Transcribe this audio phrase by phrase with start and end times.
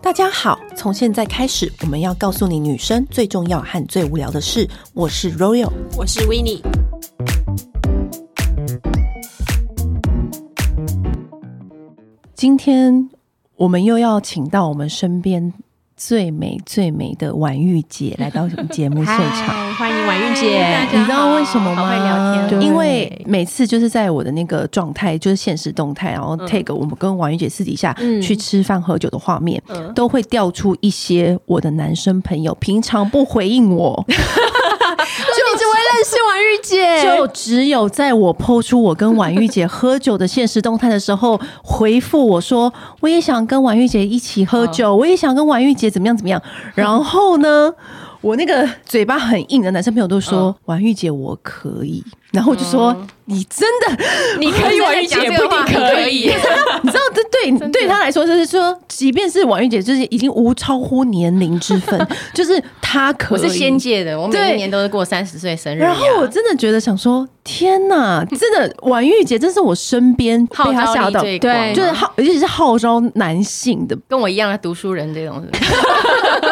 [0.00, 4.68] 大家好，从现在开始，我们要告诉你女生最重要和最无聊的事。
[4.92, 6.60] 我是 Royal，我是 Winnie。
[12.34, 13.08] 今天
[13.56, 15.54] 我们又要请到我们身边。
[16.04, 20.84] 最美最美的婉玉姐来到节目现场， 欢迎婉玉姐。
[20.92, 21.76] 你知道为什么吗？
[21.76, 34.04] 好会聊天，因为每次就是在我的那个状态，就是现实动态，然后 take 我们跟婉玉姐私底下去吃饭喝酒的画面，嗯、都会调出一些我的男生朋友平常不回应我。
[35.56, 46.40] 只会认识婉玉姐，就只有在我 po 出我跟婉玉姐喝酒的现实动态的时候，回复我说我也想跟婉玉姐一起喝酒，我也想跟婉玉姐怎么样怎么样。
[46.74, 47.72] 然后呢，
[48.22, 52.02] 我那个嘴巴很硬的男生朋友都说婉玉姐我可以。
[52.32, 54.04] 然后我就说：“你真的，
[54.40, 56.20] 你可以，婉玉姐不一定可以。
[56.20, 56.30] 你
[56.90, 63.38] 知道，这对对他来说，就是说，即便是婉玉姐，就是已经无超乎年龄之分， 就是他可以。
[63.38, 65.80] 我是仙界的，我每一年都是过三十岁生日。
[65.80, 75.44] 然后我真的觉得想说，天哪， 真的婉玉姐，真是我身边被他吓到，对，就是号，尤其是号召男性的，跟我一样的读书人这种。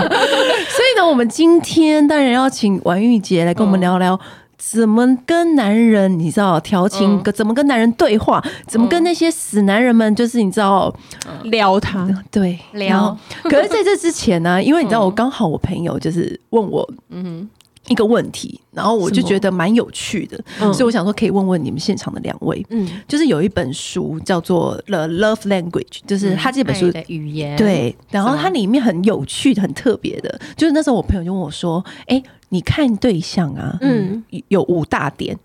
[0.70, 4.18] 所以呢，我们今天当然要请婉玉姐来跟我们聊聊。”
[4.62, 7.18] 怎么跟男人，你知道调情？
[7.24, 8.44] 嗯、怎么跟男人对话？
[8.66, 10.94] 怎么跟那些死男人们，就是你知道、
[11.26, 12.06] 嗯、撩他？
[12.30, 13.16] 对，撩。
[13.44, 16.86] 可是在这之前呢、啊，因为你知道，我刚好我朋友就是问我
[17.90, 22.64] 一个问题，然后我就觉得蛮有趣的，所以我想说可以问问你们现场的两位。
[22.70, 25.70] 嗯，就是有一本书叫做《The Love Language》，
[26.06, 27.58] 就是他这本书的语言。
[27.58, 35.38] 对，然后它里面很有趣、很特别的，就是那时候我朋友就问我说：“哎。”你看对象啊，嗯，有五大点，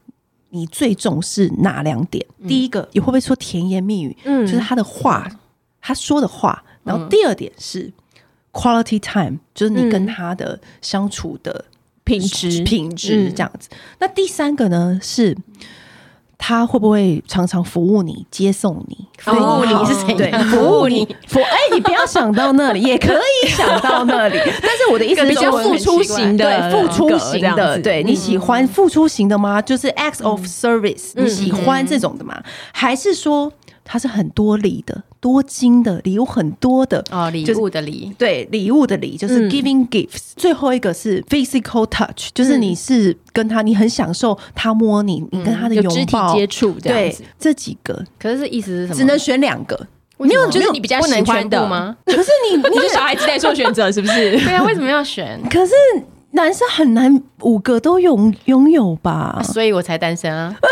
[0.49, 2.25] 你最重视哪两点？
[2.39, 4.17] 嗯、第一个，你会不会说甜言蜜语？
[4.23, 5.29] 嗯，就是他的话，
[5.79, 6.63] 他说的话。
[6.83, 7.93] 然后第二点是
[8.51, 11.63] quality time，就是你跟他的相处的
[12.05, 13.67] 品质，品质这样子。
[13.71, 15.35] 嗯、那第三个呢是。
[16.37, 19.07] 他会不会常常服务你、接送你？
[19.17, 20.13] 服务你是谁？
[20.15, 21.03] 对， 服务你。
[21.27, 24.37] 服哎，你不要想到那里，也可以想到那里。
[24.61, 27.79] 但是我的意思是比较付出型的，付出型的。
[27.81, 29.61] 对，你喜欢付出型的吗？
[29.61, 32.39] 就是 acts of service，你喜欢这种的吗？
[32.73, 33.51] 还是说？
[33.87, 40.33] 他是很多礼的，多金的礼物很多的哦，礼物的礼，对，礼物的礼就是 giving gifts。
[40.35, 47.99] 最后一个是 physical touch，就是你是跟他，你很享受他摸你，你跟他的拥抱、肢体接触，对，这几个。
[48.19, 48.95] 可是意思是什么？
[48.95, 49.75] 只能选两个，
[50.19, 51.97] 没有就是你比较喜欢的吗？
[52.05, 54.37] 可是你，你是小孩子在做选择，是不是？
[54.45, 55.41] 对啊，为什么要选？
[55.49, 55.73] 可是
[56.33, 59.41] 男生很难五个都拥拥有吧？
[59.43, 60.55] 所以我才单身啊。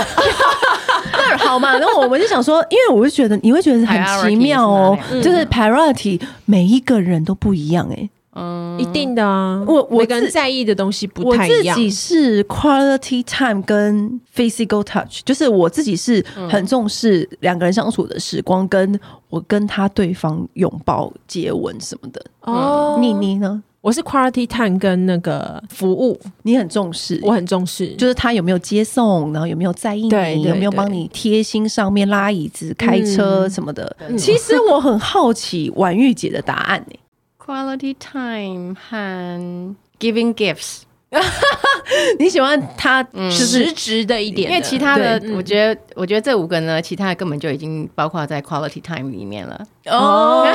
[1.13, 11.75] 那好嘛，然后我们就想说，因为我就觉得你会觉得很奇妙哦，就是 priority 每一个人都不一样哎，嗯，一定的啊，我我跟在意的东西不太一样。
[11.75, 19.00] 我自己是 quality time 跟 physical touch，就是我自己是很重视两个人相处的时光，跟
[19.30, 22.25] 我跟他对方拥抱、接吻什么的。
[22.41, 23.62] 哦，你你呢？
[23.83, 33.94] 我是 quality time 跟那个服务，你很重视，我很重视，就是他有没有接送，然后有没有在意你，对对对，有没有帮你贴心上面拉椅子、嗯、开车什么的。
[33.99, 36.99] 嗯、其实我很好奇婉玉姐的答案呢、欸。
[37.45, 40.83] quality time 和 giving gifts。
[42.19, 49.59] 你喜欢他实质的一点，因为其他的，我觉得，我觉得这五个呢，其他的根本就已经包括在 quality time 里面了。
[49.85, 50.44] 哦，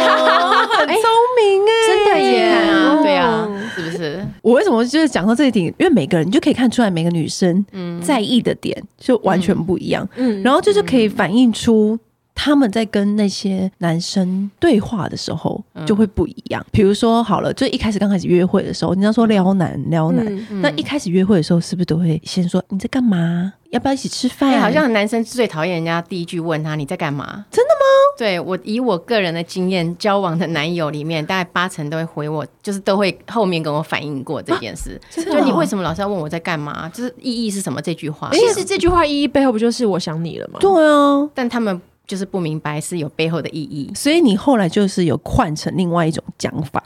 [0.78, 0.96] 很聪
[1.40, 4.26] 明哎，真的耶，对啊，是不是？
[4.42, 5.66] 我为什么就是讲到这一点？
[5.78, 7.64] 因为每个人你就可以看出来，每个女生
[8.02, 11.98] 在意的点就完全不一样，嗯，然后就是可以反映出。
[12.40, 16.64] 他们在跟那些男生对话的时候就会不一样。
[16.70, 23.52] 比如说，好了，就一开始刚开始约会的时候，你要说撩男撩男，那一开始约会的时候，是不是都会先说你在干嘛？
[23.70, 24.60] 要不要一起吃饭？
[24.60, 27.44] 好像男生最讨厌人家第一句问他你在干嘛？
[27.50, 28.16] 真的吗？
[28.16, 34.98] 对，我以我个人的经验，交往的男友里面，大概八成都会回我，就是都会后面跟我反映过这件事。
[35.10, 36.88] 就你为什么老是要问我在干嘛？
[36.90, 37.82] 就是意义是什么？
[37.82, 40.60] 这句话，其实这句话意义背后不就是我想你了吗？
[40.60, 41.80] 对啊，但他们。
[42.08, 46.82] 就是不明白是有背后的意义，所以你后来就是有换成另外一种讲法，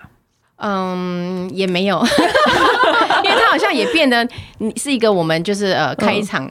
[0.56, 1.96] 嗯，也没有，
[3.24, 4.28] 因为他好像也变得
[4.58, 6.50] 你是一个我们就是呃开场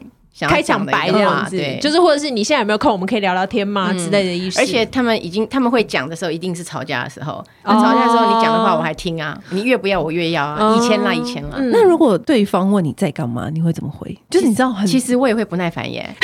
[0.49, 4.59] 开场白这样子，对，就是或者是你现在有没有空，我们可以聊聊天吗之类的意思。
[4.61, 11.57] 而且他们已经他们会讲的时候，一定是吵架的时候，吵架的时候你讲的话我还听啊，你越不要我越要啊，以前啦以前啦。
[11.59, 14.17] 那如果对方问你在干嘛，你会怎么回？
[14.29, 16.09] 就是你知道，其实我也会不耐烦耶。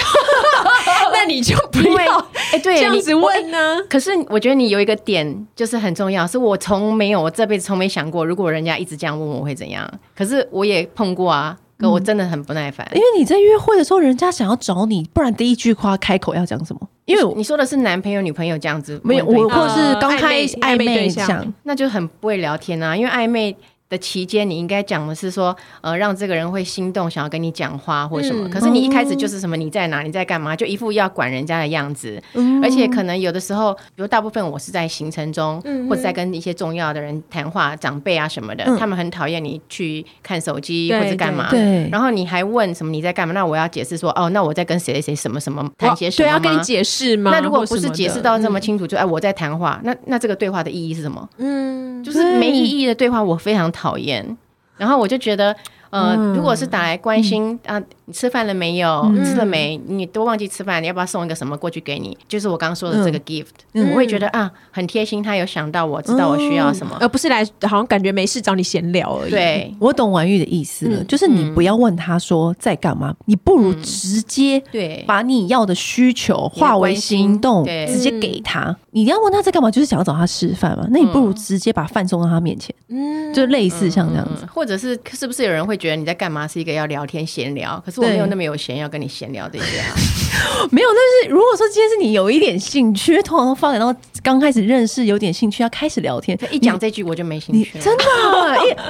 [1.28, 3.78] 那你就不要，哎、哎，对，这样子问呢？
[3.90, 9.86] 可是我觉得你有一个点就是很重要，是我从没有，我这辈子从没想过，如果人家一直这样问我会怎样。
[10.16, 16.88] 可是我也碰过啊，可我真的很不耐烦，因为你在约会的时候，人家想要找你，不然第一句话开口要讲什么？
[17.04, 23.54] 因为你说的是男朋友、女朋友这样子，没有，我或是刚开始暧昧对象，那就很不会聊天啊，因为暧昧。
[23.90, 28.48] 的期间，你应该讲的是说，呃，让这个人会心动，想要跟你讲话或者什么。
[28.48, 32.22] 嗯、可是你一开始就是什么，你在哪，你在干嘛，就一副要管人家的样子。
[32.34, 41.50] 嗯、而且可能有的时候，比如大部分我是在行程中，嗯、或者在跟一些重要的人谈话，长辈啊什么的，嗯、他们很讨厌你去看手机或者干嘛。
[41.50, 41.90] 对。
[41.90, 43.34] 然后你还问什么你在干嘛？
[43.34, 46.28] 那我要解释说，哦，那我在跟谁谁谁什么什么谈些什么？
[46.28, 47.32] 对，要跟你解释吗？
[47.32, 51.30] 那如果不是解释到这么清楚，就哎我在谈话，那那这个对话的意义是什么？
[51.38, 54.38] 嗯，就是没意义的对话，我非常讨厌。
[54.78, 55.56] 然后我就觉得，
[55.92, 57.86] 呃，嗯、如果是打来关心、嗯、啊。
[58.08, 59.02] 你吃饭了没有？
[59.14, 59.80] 嗯、吃了没？
[59.86, 62.18] 你都忘记吃饭，你要不要送一个什么过去给你？
[62.26, 69.32] 就是我刚刚说的这个 gift，、嗯、我会觉得啊，很贴心，他有想到我，知道我需要什么，而不是来好像感觉没事找你闲聊而已。
[69.32, 78.74] 对，我懂婉玉的意思了，嗯、就是你不要问他说在干嘛，你不如直接对把你要的需求化为行动，直接给他。
[78.92, 80.88] 你要问他在干嘛，就是想要找他吃饭嘛？
[80.92, 87.84] 那你不如直接把饭送到他面前，嗯，就类似像这样子，或者是是不是有人会觉得你在干嘛是一个要聊天闲聊？
[87.86, 87.97] 可是。
[88.02, 89.96] 我没有那么有闲要跟你闲聊这些啊，
[90.72, 90.88] 没有。
[90.90, 97.80] 但是如果说今天是你有一点兴趣，通常都发展到刚开始认识有点兴趣要开始聊天，一讲这句我就没兴趣。
[97.80, 98.04] 真的？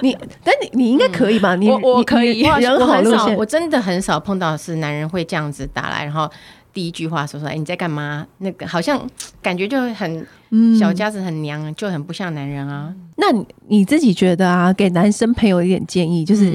[0.01, 1.55] 你，但你你应该可以吧？
[1.55, 2.51] 你我我可以，我
[2.85, 6.29] 很少，我真的很少碰到是男人会这样子打来，然后
[6.73, 8.25] 第一句话说说，哎，你在干嘛？
[8.39, 9.07] 那个好像
[9.41, 10.25] 感觉就很
[10.79, 12.93] 小家子很娘，就很不像男人啊。
[13.17, 13.27] 那
[13.67, 14.73] 你自己觉得啊？
[14.73, 16.53] 给男生朋友一点建议就是。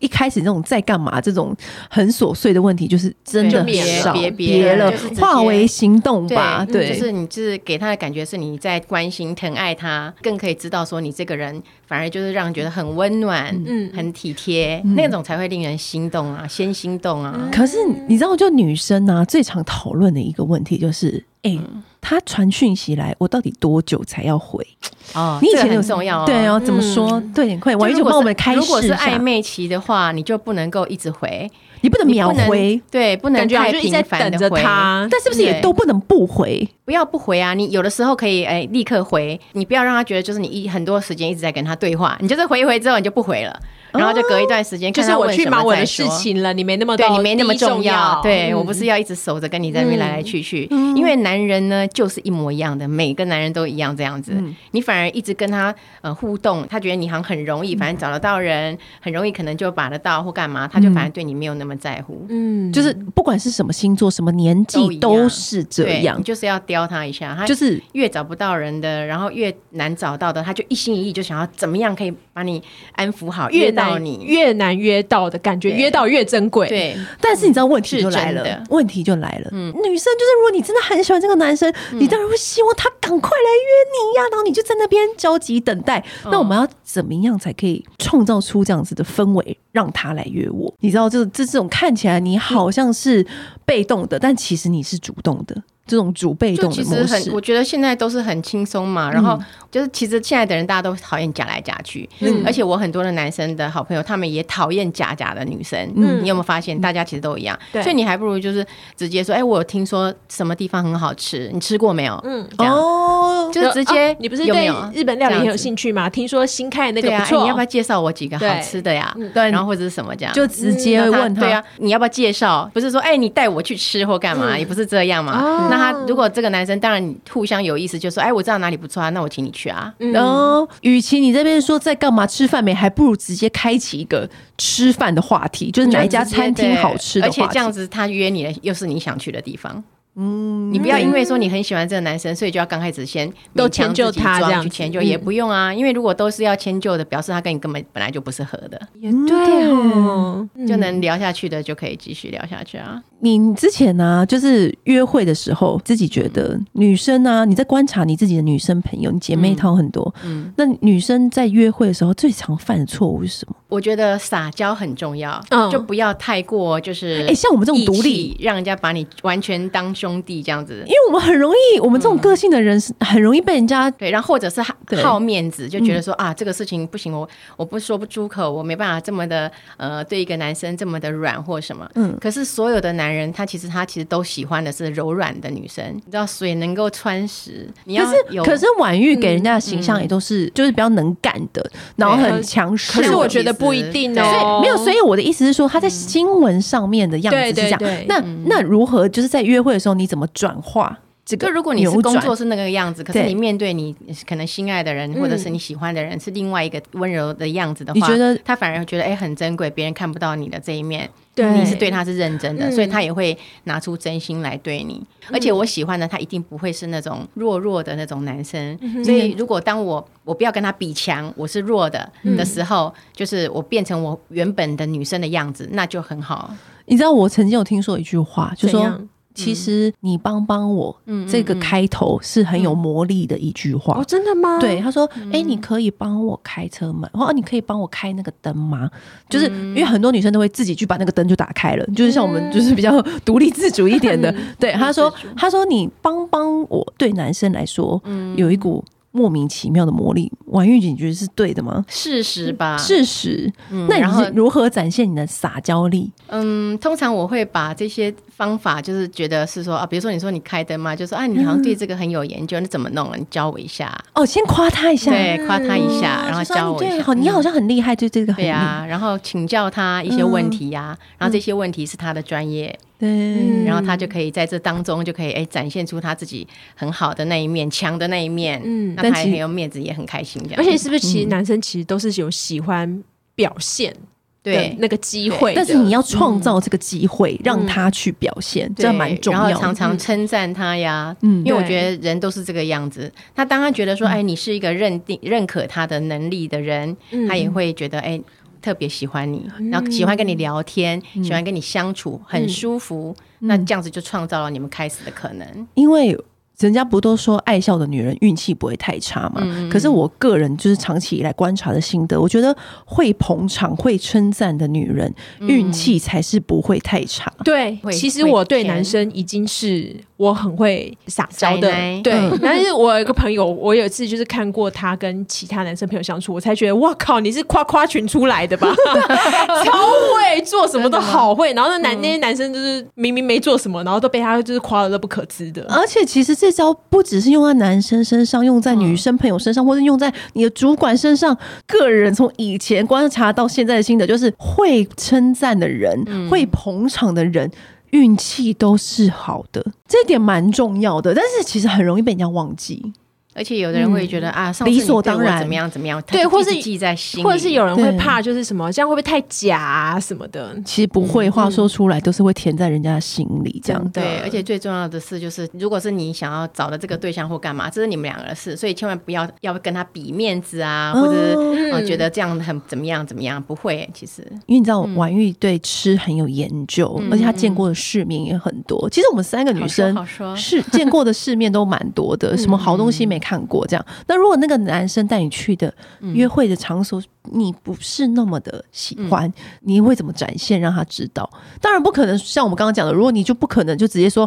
[0.00, 1.56] 一开始那种在干嘛这种
[1.88, 6.66] 很琐碎的问题，就是真的别少别别了，化为行动吧。
[6.66, 17.48] 对，就是你就是给他的感觉是你在关心疼爱他，更可以知道说你这个人反而就是让人觉得很温暖，嗯，很体贴，那种才会令人心动啊，先心动啊。
[17.52, 17.76] 可是
[18.08, 21.58] 你知道，就女生啊，最常讨论的一个问题就是，哎，
[22.00, 24.66] 他传讯息来，我到底多久才要回？
[25.14, 27.20] 哦，你以前很重要，对哦，怎么说？
[27.34, 28.60] 对，点快，婉諭就帮我们开始。
[28.60, 31.50] 如果是暧昧期的话，你就不能够一直回，
[31.80, 34.62] 你不能秒回，对，不能太频繁的回。
[34.62, 36.68] 但是不是也都不能不回？
[36.84, 37.54] 不要不回啊！
[37.54, 43.58] 你有的时候可以哎，立刻回，你不要让他觉得就是你一很多时间一直在跟他对话，你就是回一回之后你就不回了。
[43.92, 48.20] 然后就隔一段时间，就是我去忙我的事情了，你没那么对你没那么重要。
[48.22, 54.32] 对我不是要一直守着跟你在那边来来去去，因为男人呢就是一模一样的，每个男人都一样这样子。
[54.72, 62.26] 你反而一直跟他呃互动，他觉得你好像很容易，反正找得到人，很容易可能就把得到或干嘛，他就反而对你没有那么在乎。
[62.28, 73.70] 嗯，就是不管是什么星座、什么年纪都是这样，就是要刁他一下，他就是越找不到人的，然后越难找到的，他就一心一意就想要怎么样可以把你安抚好，越。
[73.80, 76.68] 到你越难约到的感觉，约到越珍贵。
[76.68, 79.50] 对，但是你知道问题就来了，问题就来了。
[79.52, 86.04] 嗯，女生就是，如果你真的很喜欢这个男生，你当然会希望他赶快来约你呀，然后你就在那边焦急等待。
[86.24, 90.72] 那我们要怎么样才可以创造出这样子的氛围，让他来约我？
[90.80, 93.26] 你知道，就这这种看起来你好像是
[93.64, 95.62] 被动的，但其实你是主动的。
[95.90, 99.10] 这种主被动的模式，其实很，我觉得现在都是很轻松嘛。
[99.10, 99.36] 然后
[99.72, 105.76] 就是，其实现在的人大家都讨厌假来假去，嗯，而且我很多的男生的好朋友，他们也讨厌假假的女生。
[105.96, 107.58] 嗯，你有没有发现，大家其实都一样？
[107.72, 108.64] 对，所以你还不如就是
[108.96, 112.20] 直接说，哎，我听说什么地方很好吃，你吃过没有？
[112.24, 116.08] 嗯，哦，就是直接，你不是对日本料理很有兴趣吗？
[116.08, 119.12] 听说新开的那个不错，你要不要介绍我几个好吃的呀？
[119.34, 122.70] 对，然后或者是什么这样，就直接问他，对啊，你要不要介绍？
[122.72, 124.56] 不是说，哎，你带我去吃或干嘛？
[124.58, 125.68] 也不是这样嘛。
[125.70, 129.92] 那他如果这个男生当然互相有意思，就说哎，我知道哪里不错啊，那我请你去啊。
[129.98, 137.40] 然后，与其你这边说在干嘛吃饭没，还不如直接开启一个吃饭的话题，就是哪一家餐厅好吃的话题。
[137.40, 139.82] 而且这样子，他约你的又是你想去的地方。
[140.16, 145.72] 嗯，你不要因为说你很喜欢这个男生，所以就要刚开始先都迁就他这样去迁就，也不用啊。
[145.72, 148.88] 因为如果都是要迁就的，表示他跟你根本本来就不是合的。
[148.94, 153.00] 也对哦，就能聊下去的就可以继续聊下去啊。
[153.20, 163.54] 你之前呢，就是约会的时候，自己觉得女生呢，你在观察你自己的女生朋友，你姐妹淘很多，嗯，那女生在约会的时候最常犯的错误是什么？
[163.68, 174.60] 我觉得撒娇很重要，就不要太过就是，哎，像我们这种独立，让人家把你完全当兄弟这样子，因为我们很容易，我们这种个性的人是很容易被人家对，然后或者是
[175.02, 187.68] 好面子，就觉得说啊，这个事情不行，我我不说不出口，我没办法这么的呃，对一个男生这么的软或什么，嗯，可是所有的男男人，他其实他其实都喜欢的是柔软的女生，你知道水能够穿石。
[187.84, 192.92] 你要可是可是婉玉给人家的形象也都是、嗯、就是比较能干的，嗯、然后很强势。
[192.92, 194.76] 可是我觉得不一定哦，所以没有。
[194.76, 197.78] 所以我的意思是说，他在新闻上面的样子是这样。
[197.78, 200.98] 嗯、对对对，那那如何就是在约会的时候，你怎么转化？
[201.22, 203.94] 这个如果你是工作是那个样子，可是你面对你
[204.26, 211.08] 可能心爱的人或者是你喜欢的人是另外一个温柔的样子的话，你觉得他反而觉得哎很珍贵，别人看不到你的这一面，
[211.40, 215.02] 对，你是对他是认真的，所以他也会拿出真心来对你。
[215.32, 218.78] 而且我喜欢的他一定不会是那种弱弱的那种男生。
[219.04, 226.54] 所以如果当我我不要跟他比强，我是弱的的时候，就是我变成我原本的女生的样子，那就很好。
[226.86, 229.00] 你知道我曾经有听说一句话，就说。
[229.34, 233.98] 其实你帮帮我，嗯，这个开头是很有魔力的一句话。
[233.98, 234.58] 哦，真的吗？
[234.58, 238.90] 对，他说：“哎，你可以帮我开车门，哦你可以帮我开那个灯吗？”
[239.30, 244.34] 就是因为很多女生都会自己去把那个灯就打开了，就是像我们就是比较独立自主一点的。
[244.58, 248.02] 对，他说：“他说你帮帮我，对男生来说，
[248.36, 251.84] 有一股。”莫名其妙的魔力，婉玉姐觉得是对的吗？
[251.88, 253.52] 事实吧，事实。
[253.70, 256.10] 嗯、那你是如何展现你的撒娇力？
[256.28, 263.16] 嗯，通常我会把这些方法，就是觉得是说啊，比如说你说你开灯嘛，就说啊，你好像对这个很有研究，嗯、你怎么弄啊？
[263.18, 263.92] 你教我一下。
[264.14, 266.92] 哦，先夸他一下，对，夸他一下，嗯、然后教我一下。
[266.94, 268.58] 对，好，你好像很厉害，对这个很厉害。
[268.58, 272.78] 对啊，然后请教他一些问题呀、然后这些问题是他的专业。
[273.00, 280.58] 对、嗯，然后他就可以在这当中就可以哎展现出他自己很好的那一面，强的那一面，嗯，那他也很有面子，也很开心这样。
[280.58, 283.02] 而且是不是其实男生其实都是有喜欢
[283.34, 283.94] 表现，
[284.42, 289.48] 对那个机会，但是你要创造这个机会让他去表现，嗯、这蛮重要。
[289.48, 293.10] 然后常常称赞他呀，嗯，因为我觉得人都是这个样子。
[293.34, 298.20] 他当他觉得说，哎，你是一个认定认可他的能力的人，嗯、他也会觉得哎。
[298.60, 303.14] 特别喜欢你，然后喜欢跟你聊天，嗯、喜欢跟你相处，很舒服。
[303.40, 306.18] 嗯、那这样子就创造了你们开始的可能，因为。
[306.60, 309.40] 人家不都说爱笑的女人运气不会太差嘛？
[309.42, 317.32] 嗯、可是我个人就是长期以来观察的心得，我觉得会捧场、会称赞的女人运气才是不会太差。
[317.38, 321.70] 嗯、对，其实我对男生已经是我很会撒娇的。
[322.02, 328.70] 对，嗯、但是我有一个朋友，我有一次就是看过他跟其他男生朋友相处，我才觉得哇靠，你是夸夸群出来的吧？
[329.64, 329.72] 超
[330.14, 335.64] 会做什么都好会，然后那男、嗯、那些男生就是明明没做什么，然后都被他就是夸的都不可支的。
[335.70, 336.50] 而且其实这。
[336.50, 341.34] 招不只是用在男生身上，用在女生朋友身上，或者用在你的主管身上。
[341.66, 347.50] 个人从以前观察到现在的心得，就是会称赞的人，嗯、会捧场的人，
[347.90, 349.64] 运气都是好的。
[349.88, 352.92] 这一点蛮重要的，但是其实很容易被人家忘记。
[353.34, 355.40] 而且有的人会觉得、嗯、啊，理所当然。
[355.40, 360.54] 怎么样怎么样，对，或是记在心，或者是有人会怕，就是什么这样会不会太假啊什么的？
[360.64, 363.80] 其实不会，话说出来都是会填在人家的心里这样。
[363.84, 371.70] 嗯、对，而且最重要的是，就是如果是你想要找的这个对象或干嘛，这是你们两个的事，所以千万不要要跟他比面子啊，或者是、嗯。
[371.70, 373.88] 呃、觉得这样很怎么样怎么样，不会。
[373.94, 378.90] 其实，因为你知道，婉玉对吃很有研究，嗯、而且她见过的世面也很多。
[378.90, 379.96] 其实我们三个女生
[380.36, 383.86] 是见过的世面都蛮多的， 什么好东西没看过这样。
[384.06, 385.72] 那如果那个男生带你去的
[386.14, 387.00] 约会的场所，
[387.30, 391.28] 你不是那么的喜欢，嗯、你会怎么展现让他知道？
[391.60, 394.24] 当然不可能像我们刚刚讲的，如果你就不可能就直接说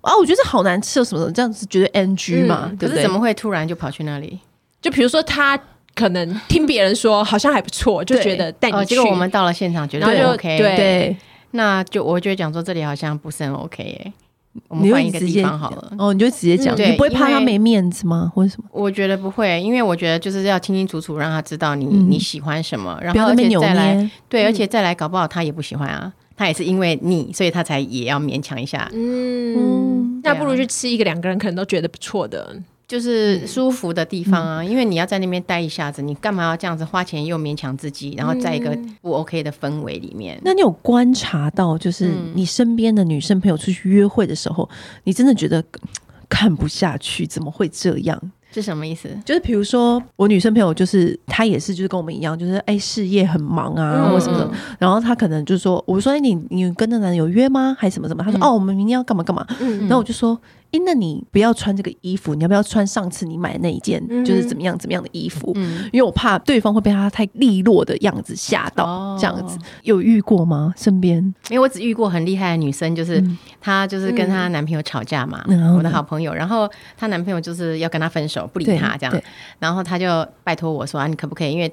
[0.00, 2.68] 啊，我觉得这好难吃，什么什么这样子，觉得 NG 嘛？
[2.70, 2.96] 嗯、对不对？
[2.96, 4.38] 可是怎么会突然就跑去那里？
[4.80, 5.60] 就比如说他
[5.94, 8.94] 可能听别人说好像还不错，就觉得带你去。
[8.94, 11.16] 结果我们到了现场，觉得就 OK，对，对
[11.52, 14.12] 那就我觉得讲说这里好像不是很 OK 哎。
[14.68, 15.92] 我们换一个地方好了。
[15.98, 18.30] 哦，你就直接讲，嗯、你不会怕他没面子吗？
[18.34, 18.68] 或者什么？
[18.72, 28.88] 我觉得不会，因为我觉得就是要清清楚楚让他知道你、嗯、你喜欢什么，然后而且再来，对，而且再来，搞不好他也不喜欢啊，他也是因为你，所以他才也要勉强一下。
[28.92, 32.56] 嗯，嗯，那不如去吃一个两个人可能都觉得不错的。
[32.88, 40.40] 就是舒服的地方啊，嗯、因为你要在那边待一下子，你干嘛要这样子花钱又勉强自己，然后在一个不 OK 的氛围里面？
[40.44, 44.68] 那你有观察到，就是你身边的女生朋友出去约会的时候，
[45.02, 45.64] 你真的觉得
[46.28, 48.20] 看不下去，怎么会这样？
[48.52, 49.08] 是什么意思？
[49.24, 54.50] 就是比如说，我女生朋友就是她也是，就是跟我们一样，就是哎、欸，事业很忙啊，或什么的。
[54.78, 57.76] 然后她可能就说，我说，哎、欸，你你跟那男人有约吗？
[57.76, 58.22] 还是什么什么？
[58.22, 59.44] 她说，嗯、哦，我们明天要干嘛干嘛。
[59.60, 60.40] 嗯、然后我就说。
[60.76, 65.52] 哎，那你不要穿这个衣服，你要不要穿上次你买的那一件，就是怎么样怎么样的衣服？
[65.54, 70.74] 嗯，因为我怕对方会被他太利落的样子吓到，这样子有遇过吗？
[70.76, 71.16] 身边？
[71.48, 73.22] 因为我只遇过很厉害的女生，就是
[73.60, 75.42] 她就是跟她男朋友吵架嘛，
[75.76, 79.12] 我的好朋友，然后她男朋友就是要跟她分手，不理她这样，
[79.58, 81.52] 然后她就拜托我说啊，你可不可以？
[81.52, 81.72] 因为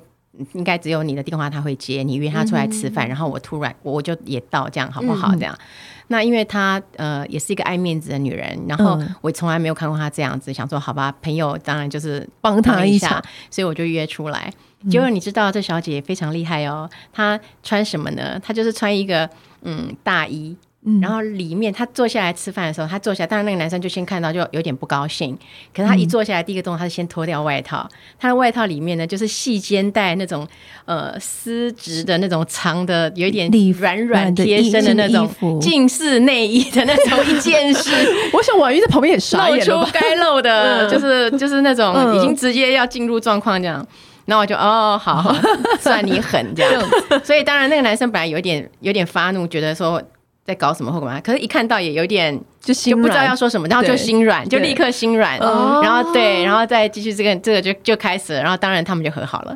[0.53, 5.33] 应该只有你的电话他会接，你约他出来吃饭，嗯、然后我突然我就也到，这样好不好？
[5.35, 5.53] 这样。
[5.53, 5.65] 嗯、
[6.07, 13.21] 那因为她呃也是一个爱面子的女人，然后我从来没有看过她这样子，想说好吧，朋友当然就是帮她一下，
[13.51, 14.51] 所以我就约出来。
[14.89, 18.39] 结果你知道这小姐非常厉害哦，她穿什么呢？
[18.39, 19.29] 她就是穿一个
[19.61, 20.57] 嗯大衣。
[21.01, 25.33] 然后里面他坐下来吃饭的时候，他坐下，当然那个男生就先看到就有点不高兴。
[25.73, 27.87] 可是他一坐下来，第一个动作他是先脱掉外套。
[28.19, 30.45] 他的外套里面呢，就是细肩带那种
[30.83, 33.49] 呃丝质的那种长的，有一点
[33.79, 37.89] 软软贴身的那种近视内衣的那种一件事。
[38.33, 43.87] 我想婉瑜在旁边也傻眼了，露出该露的，就是就是那种已经直接要进入状况这样。
[44.25, 45.33] 然后我就哦，好，好，
[45.79, 46.83] 算你狠这样。
[47.23, 50.03] 所以当然那个男生本来有点有点发怒，觉得说。
[50.45, 51.21] 在搞什么或干嘛？
[51.21, 59.55] 可是，一看到也有点就心，就不知道要说什么，然后就心软，就立刻心软，然后对，然后再继续这个这个就就开始了，然后当然他们就和好了。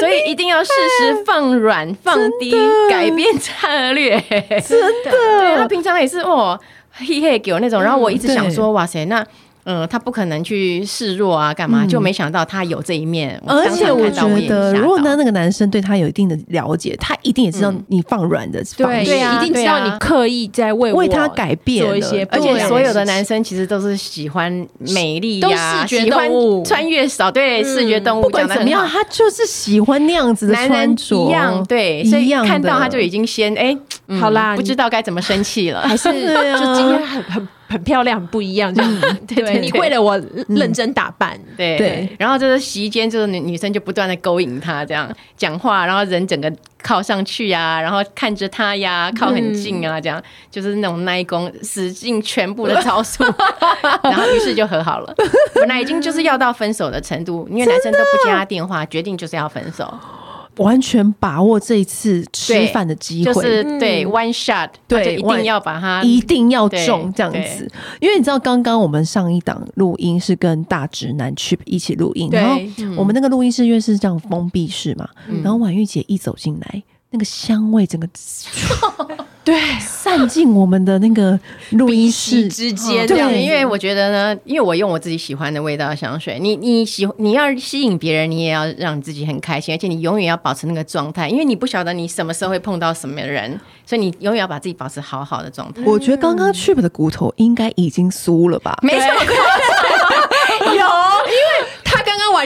[0.00, 2.52] 所以一定要适时放软、放低、
[2.90, 4.20] 改变策略。
[4.60, 6.58] 真的，对，他平常也是哦，
[6.92, 9.24] 嘿嘿给我那种，然后我一直想说，哇塞，那。
[9.66, 11.84] 嗯，他不可能去示弱啊，干嘛？
[11.84, 13.40] 就没想到他有这一面。
[13.44, 22.24] 而且我觉得，如果呢那个男生对他有一定的了解，他一定也知道你放软的方式，对，一定知道你刻意在为为他改变做一些。
[22.30, 26.30] 而且所有的男生其实都是喜欢美丽呀，喜欢
[26.64, 28.22] 穿越少，对，视觉动物。
[28.22, 33.76] 不管怎么样，他就是喜欢那样子的穿着，一样对，所以看到他就已经先哎，
[34.20, 37.48] 好啦，不知道该怎么生气了，还是 就今天很很。
[37.68, 39.00] 很漂亮，很不一样，这样。
[39.26, 40.16] 对，对，你为了我
[40.48, 42.16] 认真打扮，对对。
[42.18, 53.24] 然后就是席间，就是女女生就不断的勾引他，这样讲话，然后人整个靠上去呀，然后看着他呀，靠很近啊，这样就是那种耐功，使尽全部的招数，
[54.02, 55.14] 然后于是就和好了。
[55.54, 59.92] 本来已经就是要到分手的程度，因为男生都不接他电话，决定就是要分手。
[60.56, 67.70] 完全把握这一次吃饭的机会，就是对 one shot，对，一定要把它一定要中这样子。
[68.00, 72.60] 因为你知道，刚刚我们上一档录音是跟大直男去一起录音，然后
[72.96, 75.08] 我们那个录音室因为是这样封闭式嘛，
[75.42, 78.08] 然后婉玉姐一走进来，那个香味整个。
[79.46, 81.38] 对，散进我们的那个
[81.70, 83.06] 录音室之间。
[83.06, 95.80] 对，因为我觉得呢，因为我用我自己喜欢的味道的香水，你你喜你要吸引别人，你也要让你自己很开心，而且你永远要保持那个状态，因为你不晓得你什么时候会碰到什么人，所以你永远要把自己保持好好的状态。
[95.86, 98.76] 我觉得刚刚 Chip 的骨头应该已经酥了吧？
[98.82, 99.36] 没错，有，因为。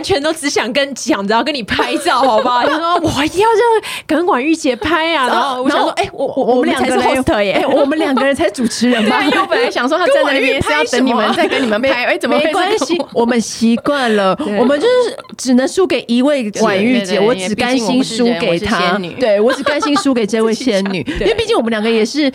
[0.00, 2.62] 完全都只想跟想着要跟你拍照，好不好？
[2.66, 3.60] 他说我一定要让
[4.06, 5.26] 跟婉玉姐拍啊！
[5.26, 9.20] 然后我想说，哎，我我我们两个人耶，我们两个人才是主持人吧？
[9.28, 12.98] 因为我本来想说他站在那边是要等你们再跟你们拍， 哎，怎么没关系？
[13.12, 18.98] 我们习惯了，我们就是只能输给一位婉玉姐，我只甘心输给她。
[19.18, 22.32] 对，我只甘心输给这位仙女，因为毕竟我们两个也是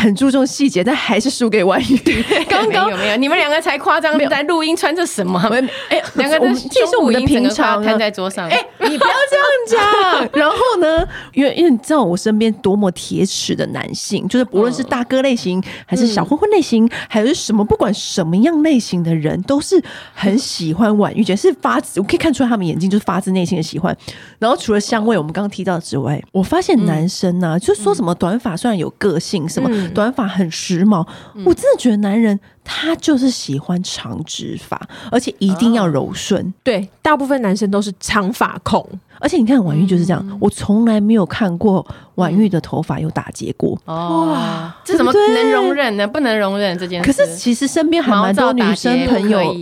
[0.00, 2.24] 很注重细节，但还是输给婉玉。
[2.48, 3.16] 刚刚有没有？
[3.16, 5.42] 你们两个才夸张，在录音穿着什么？
[5.88, 6.96] 哎，两个其实。
[6.98, 10.28] 我们的平常摊在桌上，哎，你不要这样讲。
[10.38, 19.82] 然后呢，因为因为你知道我身边多么铁齿的男性，就是不论是大哥类型，还是小混混类型，还是什么，不管什么样类型的人，都是
[20.14, 23.96] 很喜欢婉玉姐，是发自我可以看出来他们眼睛就是发自内心的喜欢。
[24.38, 31.06] 然后除了香味，我们刚刚提到之外，我发现男生呢，就说什么短发虽然有个性，什么短发很时髦，
[31.44, 32.38] 我真的觉得男人。
[32.70, 34.78] 他就是喜欢长直发，
[35.10, 36.42] 而且一定要柔顺。
[36.42, 36.52] Oh.
[36.62, 38.86] 对，大部分男生都是长发控。
[39.20, 41.84] 而且你看婉玉就是这样，嗯、我从来没有看过
[42.16, 43.76] 婉玉的头发有打结过。
[43.86, 46.06] 哦，哇，这怎么能容忍呢？
[46.06, 47.10] 不能容忍这件事。
[47.10, 49.56] 可是其实身边还蛮多女生朋友。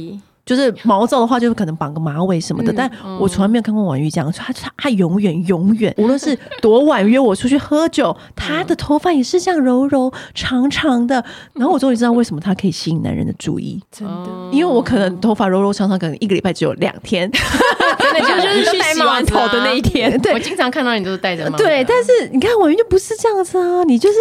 [0.46, 4.32] 就是毛躁的话，就是可能绑个马尾什么的，嗯、但我从来没有看过婉瑜这样。
[4.32, 11.24] 他他他永远永远，无论是多晚约我出去喝酒，她的头发也是这样柔柔长长的。
[11.54, 17.28] 然后我终于知道为什么她可以吸引男人的注意，真的，因为我可能头发柔柔长长，可能一个礼拜只有两天，
[17.98, 18.42] 真的假的？
[18.46, 20.16] 就是去洗完头的那一天。
[20.20, 21.64] 对，我经常看到你都是戴着帽子。
[21.64, 24.16] 对，但是你看婉玉就不是这样子啊，你就是。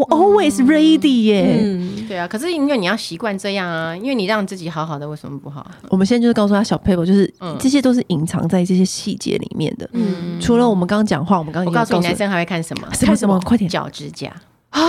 [0.00, 5.70] 我 always ready 耶，嗯，对啊，可是因为你要习惯这样啊，因为你让自己好好的，为什么不好？
[5.90, 9.86] 我们现在就是告诉他小 paper，就是这些都是隐藏在这些细节里面的。
[9.92, 12.88] 嗯，除了我们刚刚讲话，我们刚刚我告诉你，男生还会看什么？
[12.98, 13.38] 看什么？
[13.40, 14.32] 快点，脚指甲
[14.70, 14.80] 啊！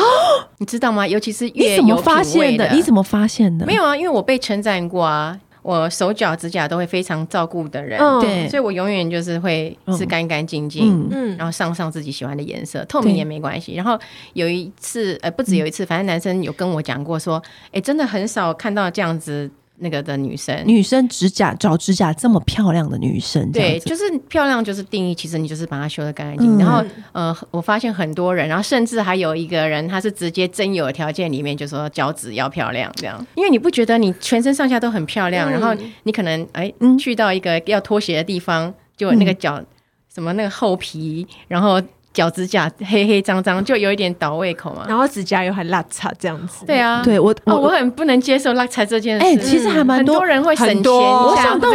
[0.59, 1.05] 你知道吗？
[1.05, 2.69] 尤其是越你怎么发现的？
[2.71, 3.65] 你怎么发现的？
[3.65, 5.37] 没有啊，因为我被称赞过啊。
[5.61, 13.75] 我手脚指甲都会非常照顾的人，对，所以我永远就是会是干干净净，嗯，然后上上自己喜欢的颜色，透明也没关系。
[13.75, 13.99] 然后
[14.33, 19.49] 有一次，呃，不止有一次，反正男生有跟我讲过说，哎，真的很少看到这样子
[19.83, 26.47] 那个的女生，女生指甲找指甲这么漂亮的女生，对，就是漂亮就是定义，其实你就是把它修的干干净。
[26.47, 26.57] 净。
[26.57, 39.65] 嗯、然后呃，我发现很多人，然后甚至还有一个人，他是直接真有条件里面就说脚趾要漂亮这样，因为你不觉得你全身上下都很漂亮，嗯、然后你可能哎、嗯、去到一个要脱鞋的地方，就那个脚、嗯、
[40.13, 41.81] 什么那个厚皮，然后。
[42.13, 44.83] 脚指甲黑黑脏脏，就有一点倒胃口嘛。
[44.87, 46.65] 然后指甲又很邋遢，这样子。
[46.65, 49.25] 对啊，对我我我很不能接受邋遢这件事。
[49.25, 50.91] 哎，其实还蛮多人会省钱。
[50.91, 51.69] 我想到，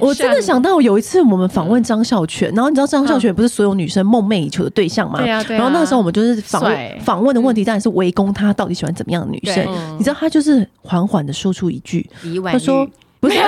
[0.00, 5.20] 我真的想到有一次我们访问张孝全，然后你知道张孝全不是所有女生梦寐以求的对象嘛？
[5.20, 5.58] 对啊，对啊。
[5.58, 9.66] 然后那个时候我们就是访问访问的问题，当然是围攻他到底喜欢怎么样的女生。
[9.98, 12.08] 你知道他就是缓缓的说出一句，
[12.44, 12.86] 他说
[13.20, 13.38] 不是。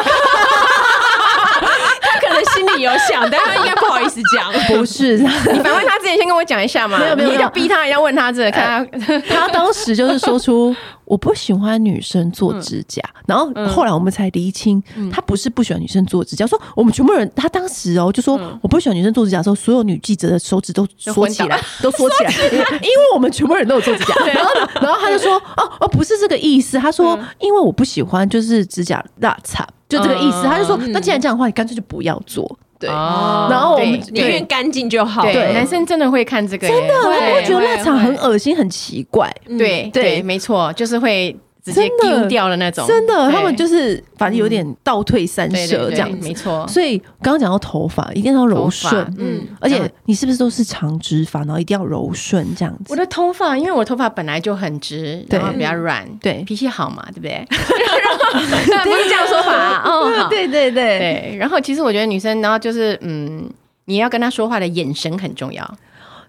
[2.55, 4.53] 心里有想，但他应该不好意思讲。
[4.69, 6.99] 不是，你反问他之前先跟我讲一下嘛。
[6.99, 9.21] 没有没有，你要逼他，要问他这个，看他。
[9.21, 14.83] 他当时就是说出 我不喜欢女生做指甲，然后后来我们才厘清，
[15.13, 16.47] 他不是不喜欢女生做指甲。
[16.47, 24.15] 说我们全部人，他当时哦就说我不喜欢女生做指甲的时候，所有女记者的手指都 缩起来，都缩起来，因为我们全部人都有做指甲。
[24.27, 29.65] 然后然后他就说哦哦不是这个意思，他说因为我不喜欢就是指甲邋遢。
[29.90, 32.59] 就这个意思，他就说，那既然这样的话，你干脆就不要做。
[32.79, 35.22] 对，然后我们宁愿干净就好。
[35.24, 39.31] 对，男生真的会看这个，真的，他会觉得腊肠很恶心、很奇怪。
[39.59, 39.90] 对。
[39.92, 41.37] 对，没错，就是会。
[41.62, 46.66] 直接丢掉了那种，真的，他们就是反正有点倒退三舍这样子，没错。
[46.66, 52.85] 所以刚刚讲到头发一定要柔顺，嗯，而且你是不是都是长直发，然后一定要柔顺这样子？
[52.88, 57.46] 我的头发，因为我头发本来就很直，然后比较软，对，脾气好嘛，对不对？
[57.51, 60.99] 不是这样说法哦，对对对。
[60.99, 61.37] 对。
[61.38, 63.49] 然后其实我觉得女生，然后就是嗯，
[63.85, 65.75] 你要跟她说话的眼神很重要，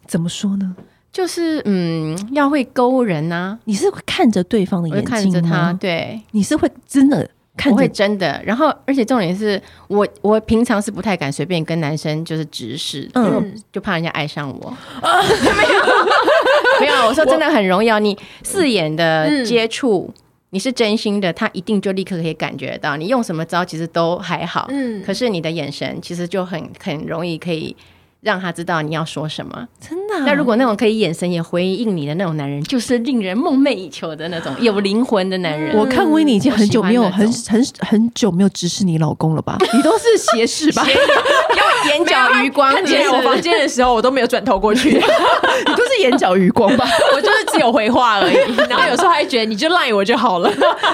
[0.07, 0.75] 怎么说呢？
[1.11, 3.59] 就是嗯，要会勾人呐、啊。
[3.65, 5.09] 你是会看着对方的眼睛吗？
[5.09, 8.41] 看着他，对，你是会真的看着，会真的。
[8.45, 14.77] 然后，而且重点是我，我平常是不太敢随便跟男生就是直视，嗯，就怕人家爱上我。
[15.01, 15.25] 嗯、
[15.57, 15.83] 没有，
[16.79, 17.07] 没有。
[17.07, 20.21] 我说真的很容易，你四眼的接触，嗯、
[20.51, 22.95] 你是真心的，他一定就立刻可以感觉到。
[22.95, 27.75] 你用什么招其实都还好，嗯，可是你的眼神其实就很很容易可以。
[28.21, 30.19] 让他知道你要说什么，真的。
[30.25, 35.75] 那如果那种可以眼神也回应你的那种男人，就是令人梦寐以求的那种有灵魂的男人。
[35.75, 39.57] 我看威尼已经很久没有很很很久没有直视你老公了吧？
[39.73, 40.85] 你都是斜视吧？
[40.85, 42.71] 用眼角余光。
[42.71, 44.91] 看见我房间的时候，我都没有转头过去。
[45.65, 46.87] 你都是眼角余光吧？
[47.15, 48.35] 我就是只有回话而已。
[48.69, 50.51] 然后有时候还觉得你就赖我就好了。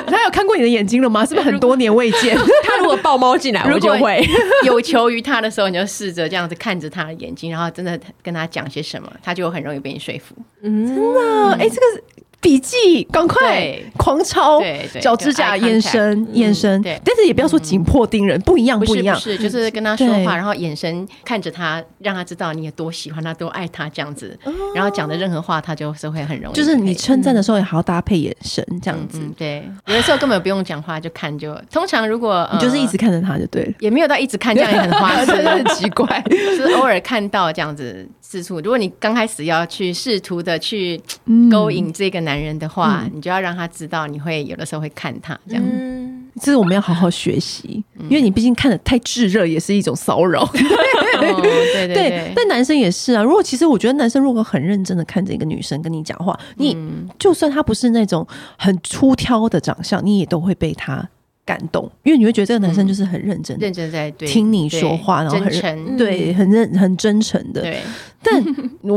[0.07, 1.25] 他有看过你的眼睛了吗？
[1.25, 2.37] 是不是很多年未见？
[2.63, 4.25] 他如果抱猫进来，我就会
[4.63, 7.11] 有求于他的时候，你就试着这样子看着他。
[7.19, 10.35] 眼睛，然后真的跟他讲些什么，他就很容易被你说服。
[10.61, 12.03] 嗯，真的，哎，这个
[12.39, 24.37] 笔记赶快狂抄，对对，脚指甲、眼神、眼神，对，但是也不要说紧迫盯人，不一样，不一样，是就是跟他说话，然后眼神看着他，让他知道你有多喜欢他，多爱他这样子。
[24.75, 29.19] 然后讲的任何话，他就是会很容易，就是你称赞的时候也还要搭配眼神这样子。
[29.35, 31.59] 对，有的时候根本不用讲话，就看就。
[31.71, 38.57] 通常如果 你就是一直看着他就对了，也没有到一直看，这样也很花痴， 很奇怪，就是偶尔看到这样子四处。
[38.57, 41.01] 如果你刚开始要去试图的去
[41.49, 42.26] 勾引这个。
[42.27, 45.63] 男人的话，嗯、你就要让他知道，你会有的时候会看他这样。
[45.65, 50.45] 嗯，这是我们要好好学习，嗯、因为你毕竟看的太炙热，也是一种骚扰。
[50.53, 53.23] 对对对，对，但男生也是啊。
[53.23, 56.77] 如果其实我觉得男生如果很认真的看着一个女生跟你讲话，你
[57.17, 61.07] 就算他不是那种很出挑的长相，你也都会被他
[61.45, 67.61] 感动，因为你会觉得这个男生就是很认真、认真在听你说话，然后很真诚，对，很认很真诚的。
[67.61, 67.81] 对，
[68.21, 68.43] 但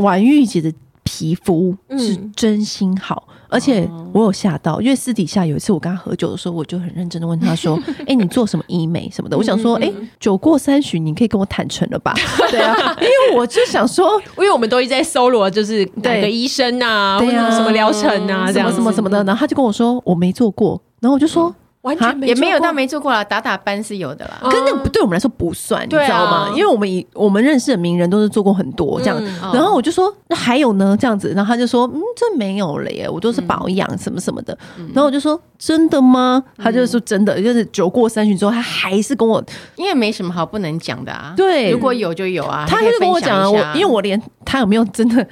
[0.01, 0.71] 婉玉姐的。
[1.11, 12.13] 皮肤是真心好，嗯、而且我有吓到，因为私底下有一次我跟他喝酒的时候，我就很认真的问他说：“哎、欸，你做什么医美什么的？”我想说：“哎、欸，酒过三巡，你可以跟我坦诚了吧？”
[12.49, 21.49] 对啊，因为我就想说，因为我们都一直在搜罗，就是哪个医生啊，对啊，什么疗程啊，什么什么什么的，然后他就跟我说：“我没做过。”然后我就说。
[21.49, 23.23] 嗯完全没也没有，但没做过了。
[23.25, 26.49] 打打班是有的啦，可是那个对我们来说不算，你知道吗？
[26.55, 29.21] 因为我们以我们认识的名人都是做过很多这样。
[29.53, 30.95] 然后我就说，那还有呢？
[30.99, 34.57] 这样子，然后他就说，嗯，这没有了耶，我都是保养什么什么的。
[34.93, 36.43] 然后我就说，真的吗？
[36.57, 39.43] 他就说真的，就是酒过三巡之后，他还是跟我，
[39.75, 41.33] 因为没什么好不能讲的啊。
[41.35, 42.65] 对，如果有就有啊。
[42.67, 45.25] 他就跟我讲啊，我因为我连他有没有真的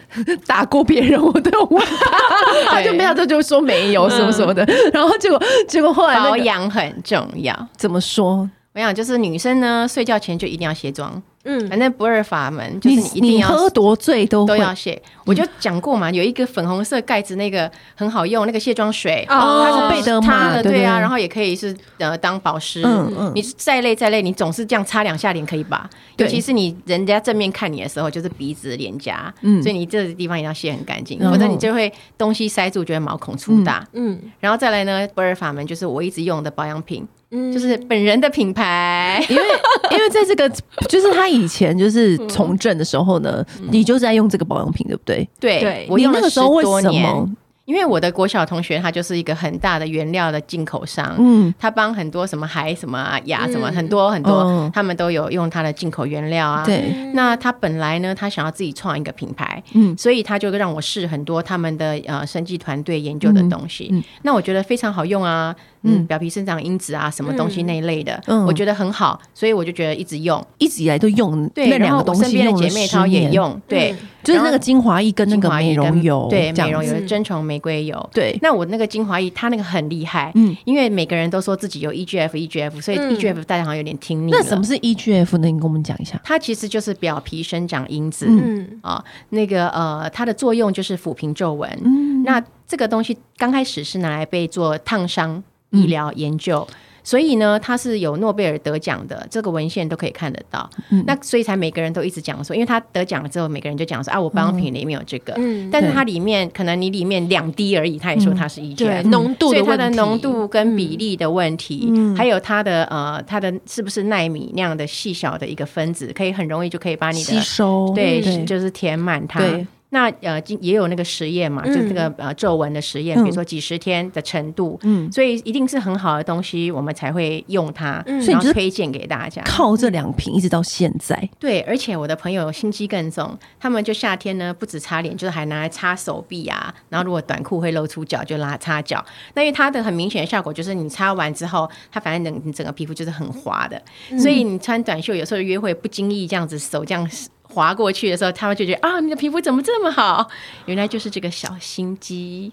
[0.47, 4.65] 打过别人，我都有问他， 他就没有，他就说没有什么什么的。
[4.91, 7.19] 然后结果结果后来保养很重。
[7.19, 8.49] 重要怎么说？
[8.73, 11.21] 我想就是女生呢，睡觉前就一定要卸妆。
[11.45, 15.01] 嗯，反正不二法门就是你一定要喝多醉都都要卸。
[15.25, 22.81] 我就讲过嘛，有一个粉红色盖子，那个很好用，那个卸妆水哦，它是贝德玛的，对啊，然后也可以是呃当保湿。
[22.83, 25.89] 嗯嗯，你再累再累，你总是这样擦两下脸可以吧？
[26.17, 33.87] 尤其是你人家正面看你的时候，就是鼻子、脸颊，嗯，所以你这个地方也要卸很干净，否则你就会东西塞住，觉得毛孔粗大。
[33.93, 37.07] 嗯，然后再来呢，不二法门就是我一直用的保养品。
[37.31, 39.43] 嗯，就是本人的品牌，因为
[39.91, 40.49] 因为在这个
[40.87, 45.29] 就是他以前就是从政的时候呢，嗯、你就是在用这个保养品，对不对？
[45.39, 47.29] 对，我用那个时候为什么？
[47.65, 56.63] 因为我的国小同学他就是一个很大的原料的进口商，嗯，他帮很多什么海什么雅什么很多很多，他们都有用他的进口原料啊。
[56.65, 65.55] 对，那他本来呢，他想要自己创一个品牌，嗯，所以他就让我试很多他们的呃生技团队研究的东西，那我觉得非常好用啊。
[65.83, 71.47] 嗯，表皮生长因子啊，什么东西那一类的，嗯，我觉得很好，所以我就觉得一直用，一直以来都用。
[71.49, 78.37] 对，然后我身边的姐妹淘也用，对，就是那个精华液跟那个美容油，对，美容油真虫玫瑰油，对。
[78.41, 84.31] 那我那个精华液，它那个很厉害，嗯，因为每个人都说自己有 EGF，EGF，所以 EGF 大家好像有点听腻。
[84.31, 85.47] 那什么是 EGF 呢？
[85.47, 86.19] 你跟我们讲一下。
[86.23, 91.69] 它其实就是表皮生长因子，嗯啊，那个呃，它的作用就是抚平皱纹。
[91.85, 95.41] 嗯，那这个东西刚开始是拿来被做烫伤。
[95.71, 100.69] 医疗研究，嗯、所以呢，它是有诺贝尔得奖的，这个文献都可以看得到。
[100.89, 118.43] 嗯、那所以才每个人都一直讲说，因为他得奖了之后，每个人就讲说啊，我保养品里面有这个，嗯、但是它里面可能你里面两滴而已，他也说它是 EGF，浓度，所以它的浓度跟比例的问题，嗯、还有它的呃，它的是不是纳米那样的细小的一个分子，可以很容易就可以把你的吸收，对，对。
[118.45, 119.39] 就是填满它。
[119.39, 129.41] 对那呃，也有那个实验嘛，嗯、就这个呃皱纹的实验，嗯、比如说几十天的程度，嗯，所以一定是很好的东西，我们才会用它，嗯、然后推荐给大家。
[129.43, 139.03] 靠这两瓶一直到现在，对，而且我的朋友心机更重，他们就夏天呢不止擦脸，就是还拿来擦手臂啊，然后如果短裤会露出脚，就拉擦脚。
[139.33, 147.09] 那因为它的很明显的效果就是，你擦完之后，它反正整你整个皮肤就是很滑的，嗯、所以你穿短袖有时候约会不经意这样子手这样。
[147.51, 150.27] 滑过去的时候，他们就觉得啊，你的皮肤怎么这么好？
[150.65, 152.51] 原来就是这个小心机，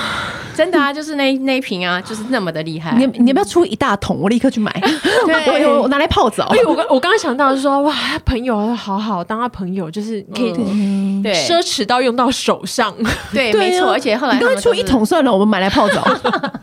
[0.56, 2.96] 真的啊，就是那那一瓶啊，就是那么的厉害。
[2.96, 4.18] 你你要不要出一大桶？
[4.18, 4.72] 我立刻去买，
[5.44, 6.46] 对，我我拿来泡澡。
[6.46, 10.52] 哎，我我刚刚想到是说，哇，他朋友好好，当他朋友就是可以
[11.22, 12.94] 对奢侈到用到手上，
[13.32, 13.92] 对，没错。
[13.92, 16.02] 而且后来你刚出一桶算了，我们买来泡澡。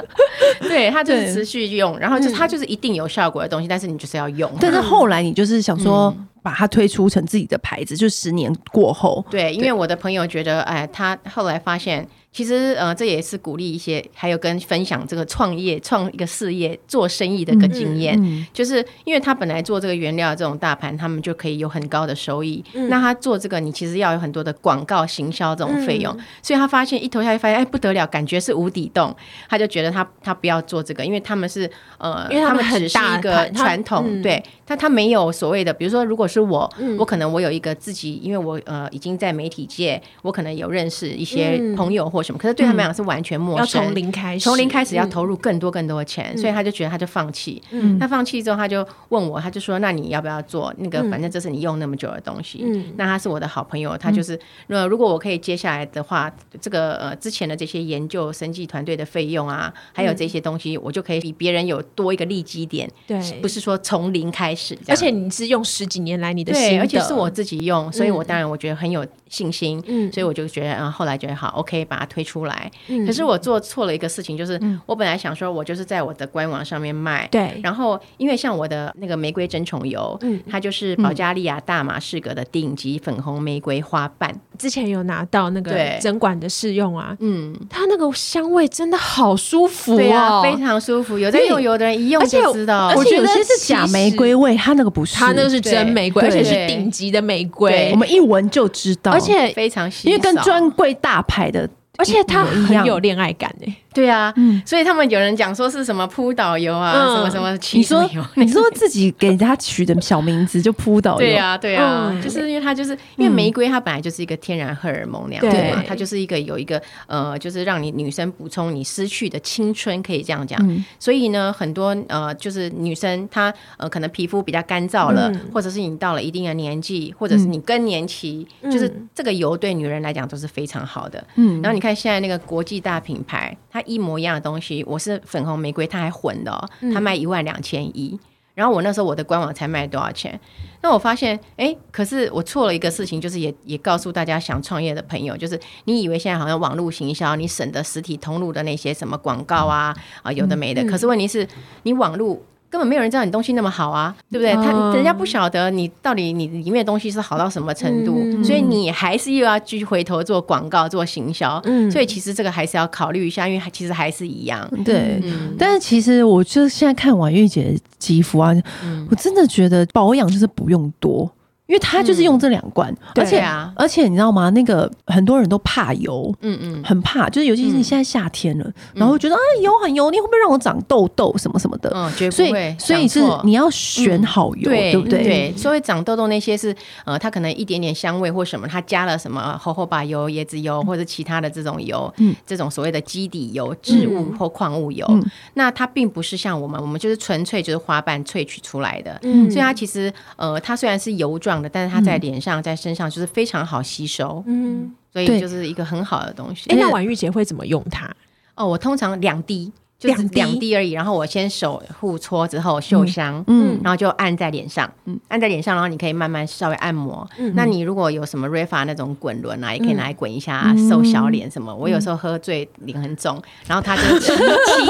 [0.62, 4.52] 对，他就是持续用，然后就他就是一定有效果的东西，但是你就是要用。
[4.60, 6.13] 但是后来你就是想说。
[6.45, 12.08] 把它推出成自己的牌子，就十年过后，对，因为我的朋友觉得，哎，他后来发现。
[12.36, 18.13] 其实呃，这也是鼓励一些，还有跟分享这个创业、创一个事业、做生意的一个经验。
[18.19, 22.62] 嗯嗯、就是因为他本来做这个原料这种大盘，他们就可以有很高的收益。
[22.74, 26.13] 嗯、那他做这个，你其实要有很多的广告、行销这种费用。
[26.13, 29.15] 嗯、所以他发现一投下去，发现哎不得了，感觉是无底洞。
[29.48, 42.24] 他就觉得他他不要做这个，因为他们是呃，因为他们只是一个传统，嗯、对，但他没有所谓的，比如说，如果是我，嗯、我可能我有一个自己，因为我呃已经在媒体界，我可能有认识一些朋友或。
[42.25, 42.38] 什么？
[42.39, 47.61] 可是对他们俩是完全陌生，要从零开始，从零开始要投入更多更多的钱，所以他就觉得他就放弃。
[47.71, 51.03] 嗯他放弃之后，他就问我，他就说：“那你要不要做那个？
[51.09, 52.61] 反正这是你用那么久的东西。
[52.65, 62.89] 嗯那他是我的好朋友，他就是那，如果我可以接下来的话，这个呃之前的这些研究生计团队的费用啊，还有这些东西，我就可以比别人有多一个利基点。
[63.05, 64.77] 对，不是说从零开始。
[64.88, 69.83] 而且你是用十几年来你的心，对，而且是我自己用，所以我当然我觉得很有信心。
[69.88, 72.71] 嗯，所以我就觉得，嗯，后来觉得好，OK，把它推出来。
[73.06, 77.60] 可是我做错了一个事情，就是我本来想说，我就是在我的官网上面卖，对。
[77.62, 84.34] 然后因为像我的那个玫瑰真宠油，嗯，它就是保加利亚大马士革的顶级粉红玫瑰花瓣。
[84.58, 91.19] 之前有拿到那个针管的试用啊，嗯，它那个香味真的好舒服，对啊，非常舒服。
[91.19, 101.69] 有在用油的人一用就知道，我觉得是假玫瑰味，它那个不是，它那个是真玫瑰，而且是顶级的玫瑰，我们一闻就知道，而且非常因为跟专柜大牌的。
[101.97, 103.75] 而且他很有恋爱感诶。
[103.95, 120.60] 对啊，嗯，所以他们有人讲说是什么扑倒油啊，什么什么起司油，你说自己给他取的小名字就扑倒油，对啊，对啊，就是因为它就是因为玫瑰它本来就是一个天然荷尔蒙那样子嘛，它就是一个有一个呃，就是让你女生补充你失去的青春，可以这样讲。
[120.99, 131.23] 所以呢，很多呃，就是女生她呃可能皮肤比较干燥了，或者是你到了一定的年纪，或者是你更年期，就是这个油对女人来讲都是非常好的。
[131.36, 138.19] 嗯，然后你看现在那个国际大品牌，它一模一样的东西，我是粉红玫瑰，它还混的哦，它卖一万两千一，
[138.54, 140.39] 然后我那时候我的官网才卖多少钱？
[140.82, 151.48] 那我发现，哎，可是我错了一个事情，就是也也告诉大家想创业的朋友，就是你以为现在好像网络行销，你省得实体通路的那些什么广告啊啊有的没的，嗯、可是问题是
[151.84, 152.41] 你网络。
[152.75, 154.53] 根本没有人知道你东西那么好啊，对不对？
[154.55, 161.61] 他人家不晓得你到底你里面的东西是好到什么程度，嗯、所以你还是又要继续回头做广告、做行销。
[161.63, 164.69] 嗯，所以其实这个还是要考虑一下，因为其实还是一样。
[164.83, 171.31] 对，嗯、但是其实我就现在看婉玉姐的肌肤啊，嗯、我真的觉得保养就是不用多。
[171.67, 174.51] 因为他就是用这两罐，嗯、而且啊，而且你知道吗？
[174.51, 181.91] 那个很多人都怕油，嗯嗯，很怕，就是尤其是你现在夏天了，嗯、然后觉得啊油很油，你会不会让我长痘痘什么什么的？
[181.95, 182.75] 嗯，绝不会。
[182.78, 185.23] 所以所以是你要选好油，嗯、对，对不对？
[185.23, 195.25] 对，所以长痘痘那些是呃，它可能一点点香味或什么，它加了什么荷荷巴油、椰子油或者其他的这种油，嗯，这种所谓的基底油、植物或矿物油，嗯、
[195.56, 201.54] 那它并不是像我们，我们就是纯粹就是花瓣萃取出来的，嗯，所以它其实呃，它虽然是油状。
[201.71, 206.69] 但是它在脸上、在身上就是非常好吸收，嗯，所以就是一个很好的东西。
[206.69, 208.09] 哎，那婉玉姐会怎么用它？
[208.55, 210.91] 哦，我通常两滴，就是两滴而已。
[210.91, 217.27] 然后我先手互搓之后嗅香，嗯，然后就按在脸上，嗯，按在脸上，然后你可以慢慢稍微按摩。
[217.53, 221.73] 那你如果有什么 Refa 那种滚轮啊，也可以拿来滚一下，瘦小脸什么。
[221.73, 224.34] 我有时候喝醉脸很肿，然后他就奇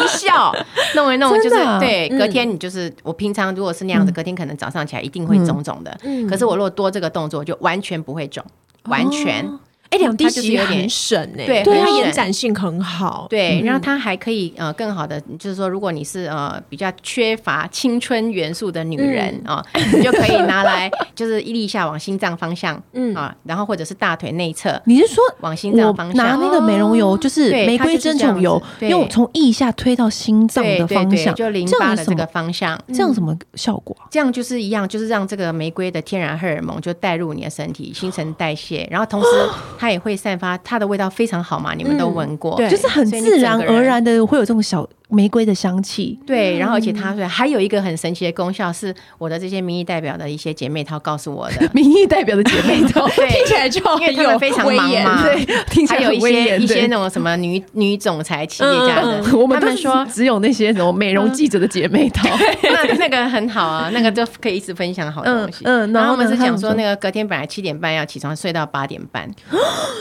[0.08, 0.54] 效，
[0.96, 2.10] 弄一弄就是对。
[2.10, 5.98] 隔天你就是我平常如果是那样子，隔天可能早上起来一定会肿肿的。
[6.30, 8.44] 可是我如果多这个动作，就完全不会肿，
[8.86, 9.48] 完全。
[9.96, 23.16] 哎，两滴其实有点省哎，对，它延展性很好，对，然后它还可以呃更好的，就是说如果你是呃比较缺乏青春元素的女人啊，你就可以拿来就是一粒下往心脏方向，嗯。
[23.16, 26.18] 啊，然后或者是大腿内侧，你是说往心脏方向。
[26.18, 33.96] 拿那个美容油，就是玫瑰珍宠油，用从腋下推到心脏的方向，就淋巴的这个方向，这样什么效果？
[34.12, 39.28] 这样就是一样，就是让这个玫瑰的天然荷尔蒙就带入你的身体，新陈代谢，然后同时。
[39.78, 44.88] 它也会散发，它的味道非常好嘛，你们都闻过，对，就是很自然而然的会有这种小。
[45.10, 51.70] 玫瑰的香气，对，然后而且它还有一个很神奇的功效，是我的这些民意代表的一些姐妹淘告诉我的。
[51.74, 62.28] 民意代表的姐妹淘， 对，听起来就因为他们非常忙嘛，对，听起来还有一些一些那种什么女女总裁企业家的，我们他们说只有那些什么美容记者的姐妹淘，
[62.64, 65.60] 那那个很好啊，那个就可以一直分享好东西。
[65.66, 69.30] 嗯，然后我们是讲说那个隔天本来七点半要起床，睡到八点半，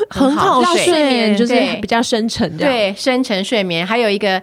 [0.09, 3.87] 很好睡眠，就是比较深沉的，对，深沉睡眠。
[3.87, 4.40] 还有一个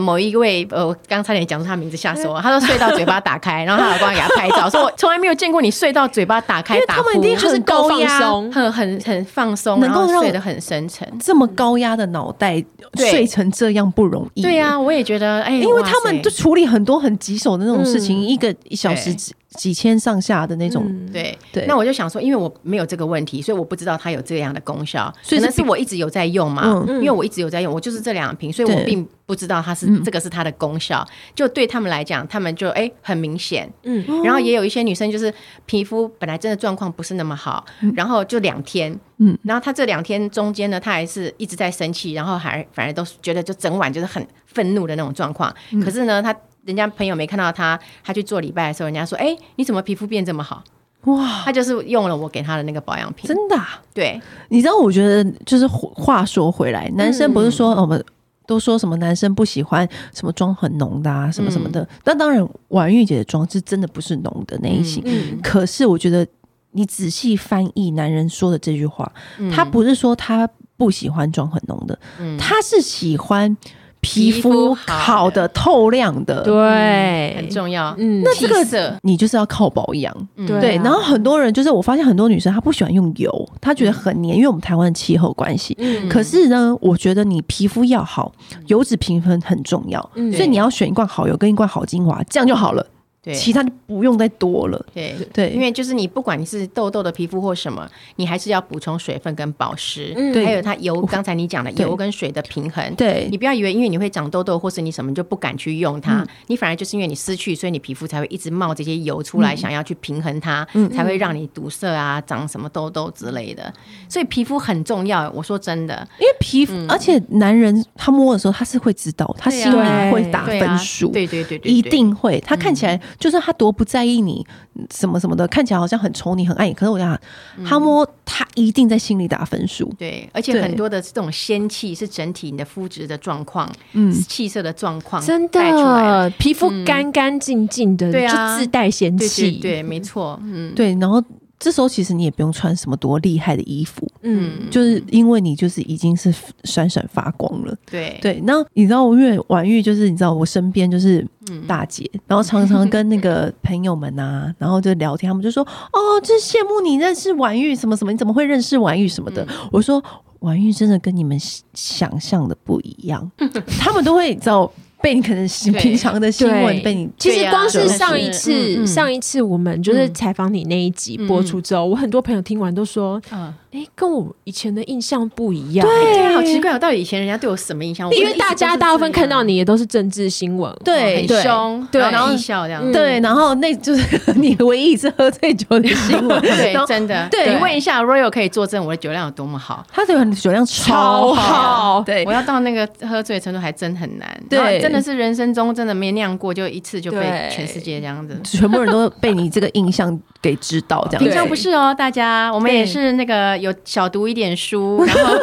[0.00, 0.90] 某一位呃。
[0.90, 2.40] 我刚差点讲出他名字，吓死我！
[2.40, 8.18] 他说睡到嘴巴打开，然后他老公还给他拍照， 说我从来没有见过你睡到嘴巴打开，打呼，他们一定很高压，
[8.50, 11.08] 很很很放松，能够睡得很深沉。
[11.20, 12.60] 这么高压的脑袋
[12.96, 14.42] 睡成这样不容易。
[14.42, 19.14] 对呀，我也觉得，哎，因为他们就处理很多很棘手的那种事情，一个一小时
[19.50, 20.84] 几千上下的那种。
[21.12, 21.66] 对对。
[21.66, 26.84] 那我就想说，因为我没有这个问题，所以我不知道它有这样的功效，可能是我一直有在用嘛。
[26.86, 31.06] 因为我一直有在用，我就是这两瓶，所以我并不知道它是这个是它的功效。
[31.34, 35.32] 就对他们来讲，他们就哎很明显，嗯，然后也有一些女生就是
[35.66, 45.52] 皮肤本来真的状况不是那么好，然后就两天，嗯，然后她这两天中间呢，她还是一直在生气，然后还反而都觉得就整晚就是很愤怒的那种状况。
[45.84, 50.62] 可是呢，她人家朋友没看到他，他去做礼拜的时候，人家说，哎，你怎么皮肤变这么好？
[51.04, 53.56] 哇，他就是用了我给他的那个保养品，真的？
[53.94, 58.04] 对，你知道，我觉得就是话说回来，男生不是说我们。
[58.46, 61.88] 都说什么男生不喜欢什么妆很浓的啊，什么什么的。
[62.04, 65.00] 那、嗯、当然，婉玉姐的妆是真的不是浓的那一型。
[65.06, 66.26] 嗯嗯、可是我觉得
[66.72, 73.56] 你仔细翻译男人说的这句话，嗯、他不是说他不喜欢妆很浓的，嗯、他是喜欢。
[74.00, 77.94] 皮肤好的、透亮的，对，很重要。
[77.98, 80.14] 嗯，那这个你就是要靠保养，
[80.46, 80.76] 对。
[80.76, 85.76] 然后很多人就是我发现很多女生她不喜欢用油，她觉得很黏，因为我们台湾的气候关系。
[85.78, 86.08] 嗯。
[86.08, 88.32] 可是呢，我觉得你皮肤要好，
[88.66, 90.00] 油脂平衡很重要，
[90.32, 92.86] 所以你要选一罐好油跟一罐好精华，这样就好了。
[93.22, 94.86] 对，其他就不用再多了。
[94.94, 100.14] 对对，因为就是你不管你是痘痘的皮肤或什么，你还是要补充水分跟保湿。
[100.16, 102.94] 嗯，还有它油，刚才你讲的油跟水的平衡。
[102.94, 113.70] 对，你不要以为因为你会长痘痘或是你什么就不敢去用它，你反而就是因为你失去，所以你皮肤才会一直冒这些油出来，想要去平衡它，才会让你堵塞啊，长什么痘痘之类的。
[114.08, 121.10] 所以皮肤很重要，我说真的，因为皮肤，而且男人他摸的时候他是会知道，他心里会打分数。
[121.10, 122.40] 对对对对，一定会。
[122.46, 122.98] 他看起来。
[123.18, 124.46] 就算他多不在意你
[124.94, 127.18] 什么什么的，看起来好像很宠你、很爱你，可是我想
[127.64, 129.92] 他摸他一定在心里打分数。
[129.98, 141.22] 对，而且很多的这种仙气是整体你的肤质的状况，嗯，气色的状况，真的皮肤干干净净的，对啊，就自带仙气，对，没错，嗯，对，然后。
[141.60, 146.34] 这时候其实你也不用穿什么多厉害的衣服，嗯，就是因为你就是已经是
[146.64, 148.40] 闪闪发光了，对对。
[148.44, 151.24] 那你知道，因为婉玉就是你知道我身边就是
[151.68, 159.44] 大姐，嗯、然后常常跟那个朋友们啊， 然后就聊天，他们就说哦，真羡慕你认识婉玉什么什么，你怎么会认识婉玉什么的？
[159.44, 160.02] 嗯、我说
[160.38, 161.38] 婉玉真的跟你们
[161.74, 163.30] 想象的不一样，
[163.78, 164.72] 他们都会知道。
[165.02, 165.48] 被你可能
[165.78, 173.52] 平常的新闻被你，其实光是上一次上一次我们就是采访你那一集播出之后，我很多朋友听完都说，嗯。
[173.72, 175.86] 哎，跟我以前的印象不一样。
[175.86, 178.10] 对，好奇怪，我到底以前人家对我什么印象？
[178.10, 182.90] 因为大家大部分看到你也都是政治新闻，对，很凶，对，然后笑这样。
[182.90, 186.40] 对，然后那就是 你唯一一次喝醉酒的新闻。
[186.42, 187.28] 对，真的。
[187.30, 189.86] 对，你问一下 Royal 可以作证我的酒量有多么好？
[189.92, 192.02] 他的酒量超好。
[192.04, 194.28] 对，我要到那个喝醉程度还真很难。
[194.50, 201.22] 对，真的是人生中真的没酿过，就一次就被全世界这样子，全部人都被你这个印象给知道这样。
[201.22, 203.59] 平常不是哦，大家，我们也是那个。
[203.60, 205.34] 有小读一点书， 然后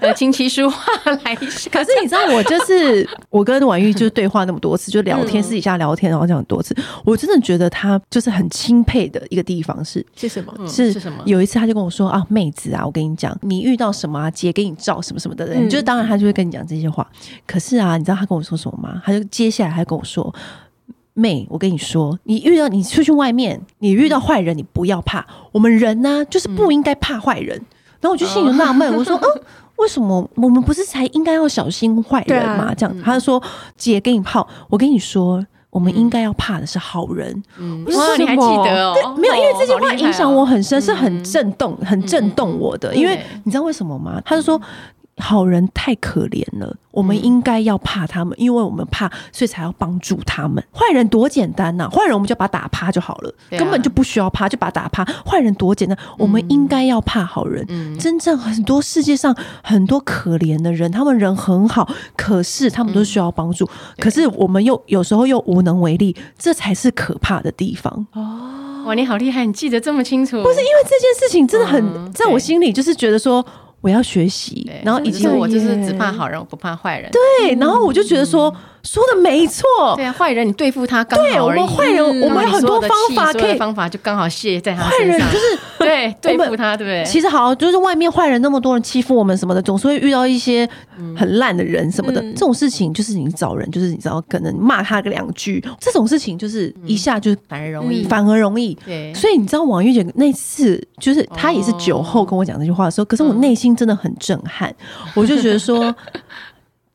[0.00, 1.70] 呃，琴棋书画来一下。
[1.70, 6.76] 可是你知道，我就是我跟婉玉就是对话那么多次，就聊天，私底下聊天，然后讲很多次。
[7.04, 10.52] 我真的觉得他就是很钦佩的一个地方是是什么？
[10.66, 11.22] 是是什么？
[11.26, 17.06] 有一次他就跟我说啊，妹子啊，我跟你讲，你遇到什么啊，姐给你照什么什么的人，就是当然他就会跟你讲这些话。
[17.46, 19.02] 可是啊，你知道他跟我说什么吗？
[19.04, 20.34] 他就接下来还跟我说。
[21.18, 25.26] 妹，我跟你说，你遇到你出去外面，你遇到坏人，你不要怕。
[25.50, 27.60] 我们人呢、啊，就是不应该怕坏人。
[28.00, 29.42] 然后我就心里纳闷，我说，嗯，
[29.76, 32.72] 为什么我们不是才应该要小心坏人吗？
[32.72, 33.42] 这样，他就说，
[33.76, 37.42] 姐给你泡，我跟你说，我们应该要怕的是好人。
[37.58, 39.16] 嗯，哇，你还记得哦？
[39.18, 42.94] 没有，因为这句话影响我很深，是很震动、很震动我的。
[42.94, 44.22] 因为你知道为什么吗？
[44.24, 44.60] 他就说。
[45.18, 50.62] 好人太可怜了，我们应该要怕他们，因为我们怕，所以才要帮助他们。
[50.72, 55.04] 坏人多简单呐、啊，坏人我们就把他打趴就好了，啊、根本就不需要怕，就把他打趴。
[55.24, 57.64] 坏人多简单，我们应该要怕好人。
[57.68, 68.06] 嗯、真正很多世界上很多可怜的人，他们人很好，可是他们都需要帮助，嗯、可是我们又有时候又无能为力，这才是可怕的地方。
[68.12, 70.42] 哦，哇，你好厉害，你记得这么清楚。
[70.42, 73.44] 不是因为这件事情真的很，嗯、在我心里就是觉得说。
[73.80, 77.10] 我要学习，然后以及我就是只怕好人，我不怕坏人。
[77.10, 78.54] 对，然后我就觉得说。
[78.90, 79.62] 说的没错，
[79.96, 87.04] 对啊，坏人你对付他刚好，对，我们坏人，我们有很多方法可以，方法就刚好卸在他身上，坏人就是 对对付他，对不对？
[87.04, 90.66] 其实好，就是外面坏人那么多人欺负我们什么的，总是会遇到一些
[91.14, 92.22] 很烂的人什么的。
[92.32, 98.72] 这种事情就是你找人，就是你知道，可能骂他个两句，这种事情就是一下就反而容易，反而容易。
[98.86, 104.74] 对，所以你知道王玉姐那次，就是她也是酒后跟我讲这句话的时候，可是我内心真的很震撼，
[105.12, 105.94] 我就觉得说，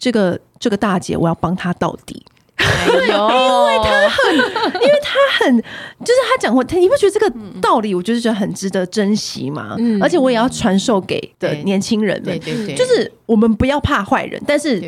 [0.04, 2.22] 这个这个大姐，我要帮她到底。
[2.58, 5.58] 对，因为他很，因为他很，
[6.01, 9.76] 就是他讲过，你不觉得这个道理，我就是觉得很值得珍惜吗？
[9.80, 14.82] 嗯，而且我也要传授给的年轻人们，对对对，就是我们不要怕坏人，但是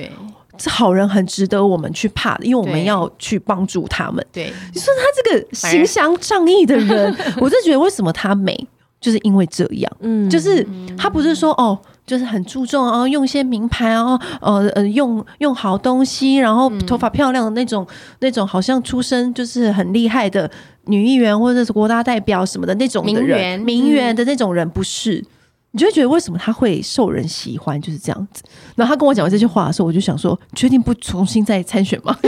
[0.58, 4.26] 这好人很值得我们去怕的，因为我们要去帮助他们。
[4.34, 8.68] 对，你说他这个形象仗义的人， 我就觉得为什么他美，
[9.00, 10.66] 就是因为这样，嗯，就是
[10.98, 11.80] 他不是说哦。
[12.06, 20.50] 就是很注重哦，用一些名牌哦，呃呃，用用好东西，然后头发漂亮的那种，嗯、那种好像出身就是很厉害的
[20.86, 25.16] 女议员或者是国大代表什么的那种的人，名媛媛的那种人不是？
[25.16, 25.26] 嗯、
[25.72, 27.82] 你就会觉得为什么他会受人喜欢？
[27.82, 28.44] 就是这样子。
[28.76, 32.16] 然后他跟我讲完这句话的时候，我就想说，确定不重新再参选吗？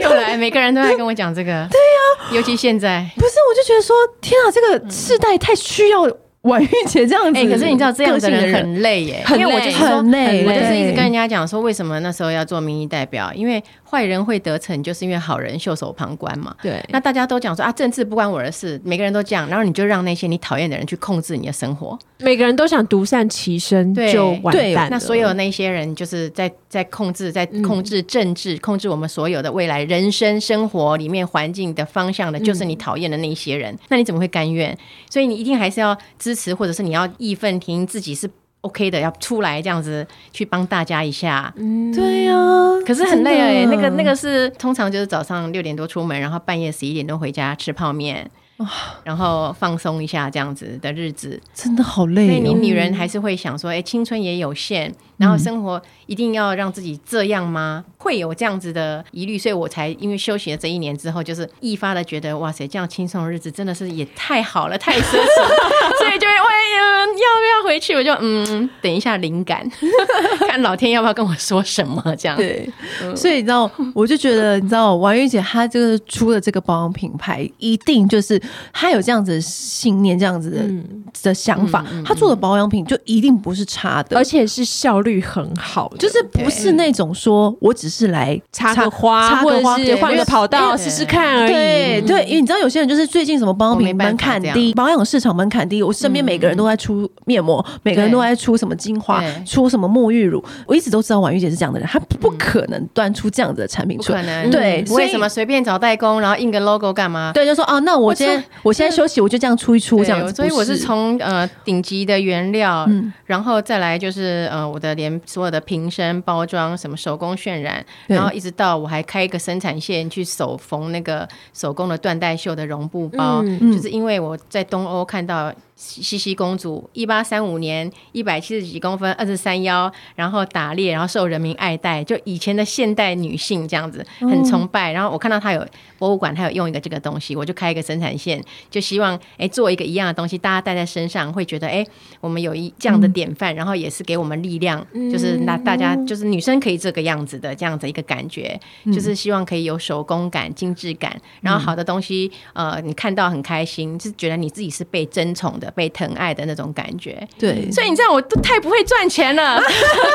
[0.00, 1.66] 又来，每个人都在跟我讲这个。
[1.70, 3.32] 对呀、啊，尤其现在，不是？
[3.48, 6.06] 我就觉得说，天啊，这个世代太需要。
[6.42, 13.30] 婉玉姐这样子，哎，可是你知道这样的人很累耶，因为我就是很累，我就是一直跟人家讲说，为什么那时候要做民意代表？
[13.34, 16.54] 因为坏人会得逞，就是因为好人袖手旁观嘛。
[16.62, 24.88] 对，那大家都讲说啊，政治不关我的事，每个人都这样，然后你就让那些你讨厌的人去控制你的生活，每个人都想独善其身，就完蛋。
[24.90, 33.76] 那所有那些人就是在在控制，在控制政治，控制我们所有的未来人生生活里面环境的方向的，就是你讨厌的那些人。
[33.88, 34.76] 那你怎么会甘愿？
[35.10, 37.00] 所以你一定还是要支持，或者是你要。
[37.18, 38.30] 义愤填膺，自己是
[38.62, 41.52] OK 的，要出来这样子去帮大家一下。
[41.56, 43.66] 嗯，对呀、啊，可是很累哎、欸。
[43.66, 48.68] 那个那个是通常就是早上六点多出门，然后半夜十一点多回家吃泡面，哇
[49.04, 52.26] 然后放松一下这样子的日子，真的好累。
[52.26, 57.84] 所以你女人还是会想说，哎，青春也有限，然后生活一定要让自己这样吗？
[57.96, 65.48] 会有这样子的疑虑，所以我才因为休息了这一年之后，就是一发的觉得，哇塞，这样轻松的日子真的是也太好了，太奢侈了，
[65.98, 67.94] 所以就会问，要不要回去？
[67.94, 69.68] 我就嗯，等一下灵感，
[70.48, 72.36] 看老天要不要跟我说什么这样。
[72.36, 72.70] 对，
[73.14, 78.40] 所以你知道，我就觉得，你知道，王玉姐她这个出的这个保养品牌，一定就是
[78.72, 91.50] 她有这样子的信念，这样子的、嗯、的想法，她做的保养品就一定不是差的，而且是效率很好，就是不是那种说我只是来插个花，插个花，换个跑道试试看而已。
[91.50, 100.42] 对对，因为你知道，有些人就是最近什么保养品门槛低，保养市场门槛低，我身边每个人都在出面膜，每个人都在出什么精华，出什么沐浴乳。
[100.66, 104.46] 我一直都知道婉玉姐是这样的人，她不可能端出这样子的产品出来。
[104.48, 107.32] 对，为什么随便找代工，然后印个 logo 干嘛？
[107.34, 110.32] 对，就说哦，那我今天我现在休息，我就这样出一出这样子。
[110.32, 112.88] 所以我是从呃顶级的原料，
[113.24, 125.52] 然后再来就是呃我的连所有的瓶身包装什么手工渲染，然后一直到我还开一个生产线去手缝那个手工的缎带绣的绒布包，就是因为我在东欧看到。
[125.80, 134.92] 西西公主，一八三五年，一百七十几公分，二十三腰，然后打猎，然后受人民爱戴，就以前的现代女性这样子，很崇拜。
[134.92, 135.66] 然后我看到她有
[135.98, 141.82] 博物馆，她有用一个这个东西，我就开一个生产线，就希望哎做一个一样的东西，大家戴在身上会觉得哎，
[142.20, 148.60] 我们有一这样的典范，然后也是给我们力量，就是那大家就是女生可以这个样子的这样子一个感觉，
[148.92, 155.69] 就是希望可以有手工感、精致感，然后好的东西呃你看到很开心，是觉得你自己是被珍宠的。
[155.70, 159.60] 被疼爱的那种感觉，对，所以你知道我都太不会赚钱了，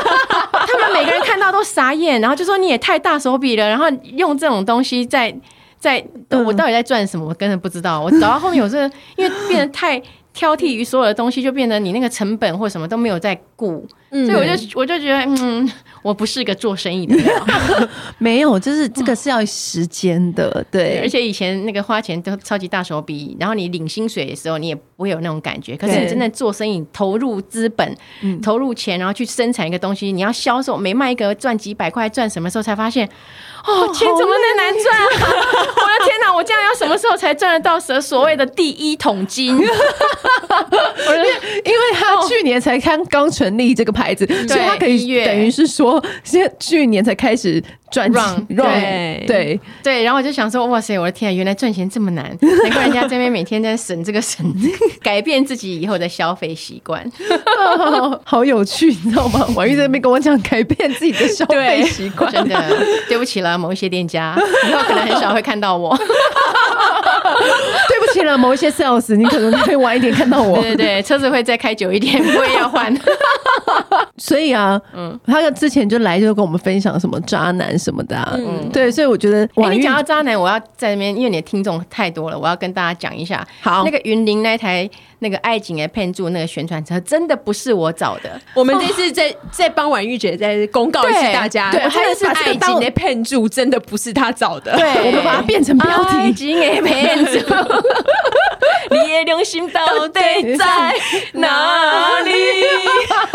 [0.52, 5.34] 他们每个人看到都傻眼，然后就说你也太大手笔了，然后用这种东西在
[5.78, 7.26] 在，我到底在赚什么？
[7.26, 8.00] 我根本不知道。
[8.00, 10.00] 我走到后面，我是因为变得太
[10.32, 13.86] 挑剔于所有的东西，就变得你那个成本或什么都没有在顾。
[14.10, 15.70] 所以我就我就觉得，嗯，
[16.06, 17.26] 我不是个做生意的人，
[18.18, 21.00] 没有，就是这个是要时间的，对，对。
[21.00, 25.76] 而且以前那个花钱都超级大手笔，然后你领薪水的时候，你也不会有那种感觉。
[25.76, 27.96] 可是你真的做生意，投入资本，
[28.40, 33.08] 投入钱，然后去生产一个东西，你要销售，每卖一个赚几百块，赚什么时候才发现？
[33.66, 35.04] 哦，钱怎么那么难赚啊？
[35.76, 36.32] 我的天哪！
[36.32, 39.58] 我这样要什么时候才赚得到所所谓的第一桶金？
[39.58, 39.66] 因
[41.72, 48.46] 为他去年才刚刚成立这个牌子，所以他可以等于是说，现去年才开始赚钱。
[48.48, 54.44] 对对对，然后我就想说，哇塞，我的天啊，原来赚钱这么难，难 怪人家这边每天在省这个省，
[55.02, 57.04] 改变自己以后的消费习惯，
[58.24, 59.46] 好有趣，你知道吗？
[59.54, 62.56] 婉玉在那边跟我讲改变自己的消费习惯，真的
[63.08, 63.56] 对不起了。
[63.56, 64.36] 某一些店家
[64.68, 66.06] 以后可能很少会看到我，对
[68.00, 68.36] 不起了。
[68.36, 70.60] 某一些 sales，你可能会晚一点看到我。
[70.60, 72.94] 对对对，车子会再开久一点，我也要换。
[74.26, 83.46] 所以啊，嗯，他之前就来就跟我们分享什么渣男什么的，啊，嗯，对，所以我觉得，哎，你讲到渣男，我要在那边，因为你的听众太多了，我要跟大家讲一下。
[83.62, 88.40] 好，那个云林那台那个爱情的骗住那个宣传车，真的不是我找的。
[88.52, 94.76] 我们这次在在帮婉玉姐在公告一下大家，对，还是爱情的骗住，真的不是他找的。
[94.76, 97.38] 对，我们把它变成标题，爱景的骗住，
[98.90, 100.20] 你的良心到底
[100.56, 100.94] 在
[101.34, 102.32] 哪里？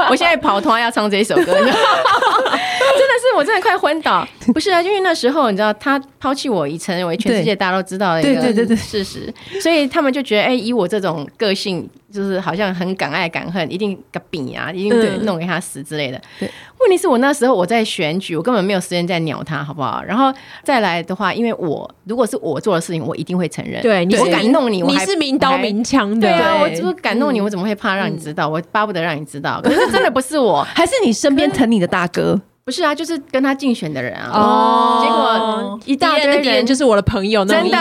[0.10, 4.28] 我现在跑团要唱这首歌， 真的是我真的快昏倒。
[4.54, 11.90] 不是啊，因为那时候你知道他抛弃我已成为全世界大家都知道的一个事实，所以他们就觉得，哎，以我这种个性。
[12.12, 16.22] 就是好像很敢爱敢恨，一定个饼啊，一定对弄给他死之类的。
[16.40, 16.50] 对，
[16.80, 20.04] 问题是我那时候我在选举，我根本没有时间再鸟他，好不好？
[20.06, 20.34] 然后
[20.64, 23.82] 再来的话，因为我如果是我做的事情，我一定会承认。
[23.82, 26.28] 对，我敢弄你，我你是明刀明枪的。
[26.28, 28.50] 对啊，我就是敢弄你，我怎么会怕让你知道？
[28.50, 29.62] 我巴不得让你知道。
[29.64, 32.40] 可是真的不是我， 还是你身边疼你的大哥？
[32.64, 34.30] 不是啊，就是跟他竞选的人啊。
[34.34, 37.78] 哦，结果一大堆的人就是我的朋友，真的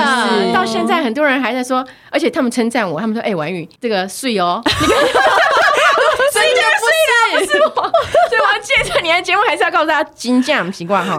[0.53, 4.63] 到现在很多人还在说，而且他们称赞我，他们说：“哎，婉瑜这个税哦。”
[7.47, 11.17] 是， 我，所以我要借着你的节目，还是要告诉大家，金价不习惯哈。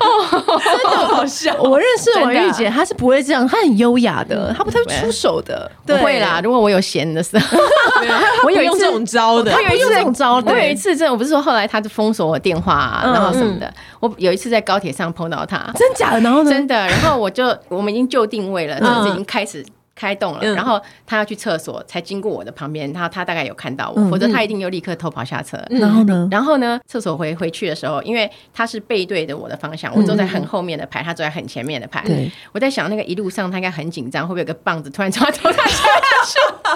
[0.00, 1.54] 哦， 真的好笑。
[1.58, 5.70] 我认识婉玉姐，她是不会这样，她很优雅的，她不太会出手的。
[5.86, 7.58] 不会啦，如果我有闲的时候，
[8.44, 10.52] 我有用这种招的，我有用这种招的。
[10.52, 13.72] 我有一次，真的，我不是说后来她就封锁我电话，然后什么的。
[14.00, 16.20] 我有一次在高铁上碰到她，真假的？
[16.20, 16.50] 然后呢？
[16.50, 16.74] 真的。
[16.86, 19.64] 然后我就我们已经就定位了，就是已经开始
[19.96, 25.56] 开动了，嗯、然后他要去厕所，才经过我的旁边，他他大概有看到我，嗯、否则他一定又立刻偷跑下车。
[25.70, 26.28] 嗯、然后呢？
[26.30, 26.78] 然后呢？
[26.86, 32.02] 厕所回回去的时候，因为他是背对着我的方向，我坐在很后面的排，他坐在很前面的排。
[32.04, 35.84] 对，我在想那个一路上他应该很紧张，会不会有个棒子突然从他头上下
[36.26, 36.38] 去？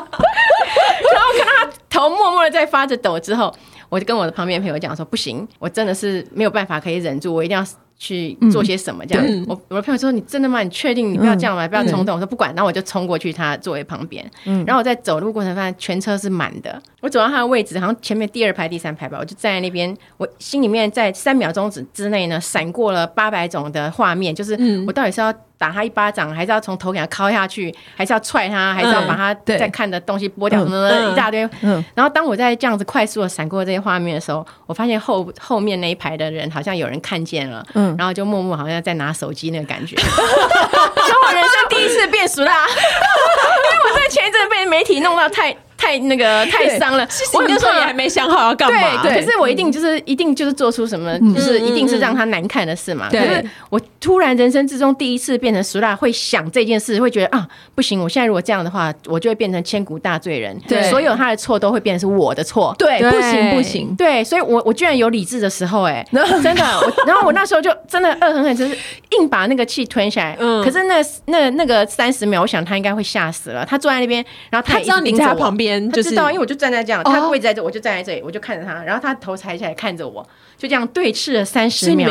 [1.13, 3.55] 然后看他头默默的在发着抖之后，
[3.91, 7.63] 我就跟我的旁边的朋友讲说：“不行，我真的是没有办法可以忍住，我一定要。”
[8.01, 9.05] 去做些什么？
[9.05, 10.63] 这样，嗯、我我的朋友说：“你真的吗？
[10.63, 11.13] 你确定？
[11.13, 11.67] 你不要这样吗？
[11.67, 14.29] 嗯、不要冲动。”我说：“不管。”然后我就冲过去他座位旁边。
[14.47, 16.83] 嗯、然后我在走路过程发现全车是满的。
[17.03, 19.95] 我走到他的位置，好像前面第二排、第三排吧，我就站在那边。
[20.17, 25.33] 我心里面在三秒钟之之内呢，闪过了八百种的画面，就是我到底是要。
[25.61, 31.47] 打他一巴掌，还是要从头给他敲下去，还是要踹他，还是要把他在看的东西剥掉，什么的一大堆。
[31.95, 37.63] 然后当我在这样子快速的闪过这些画面的时候，我发现后后面那一排的人好像有人看见了，
[37.97, 39.97] 然后就默默好像在拿手机那个感觉。
[40.03, 45.57] 所以我人生第一次变熟啦， 因为我在前一阵被媒体弄到太。
[45.81, 49.03] 太那个太伤了，我那时候也还没想好要干嘛。
[49.03, 53.09] 对，可是我一定就是一定就是做出什么，就是一定是让他难看的事嘛。
[53.11, 57.99] 可是我突然人生之中第一次变成熟辣，会想这件事，会觉得啊，不行！
[57.99, 60.55] 我现在如果这样的话，我就会变成千古大罪人。
[60.69, 62.75] 对，所有他的错都会变成是我的错。
[62.79, 63.97] 对，不行不行。
[63.97, 66.07] 对，所以我我居然有理智的时候，哎，
[66.43, 66.63] 真的。
[66.63, 68.77] 我然后我那时候就真的恶狠狠，就是
[69.19, 70.37] 硬把那个气吞下来。
[70.39, 70.63] 嗯。
[70.63, 73.65] 可是那那那个三十秒，我想他应该会吓死了。
[73.65, 75.70] 他坐在那边，然后他也知道你在他旁边。
[75.91, 82.11] 他知道，因为我就站在这样，他位置在这，我就站在这里，我就看着他，然后他头抬起来看着我，就这样对视了三十秒，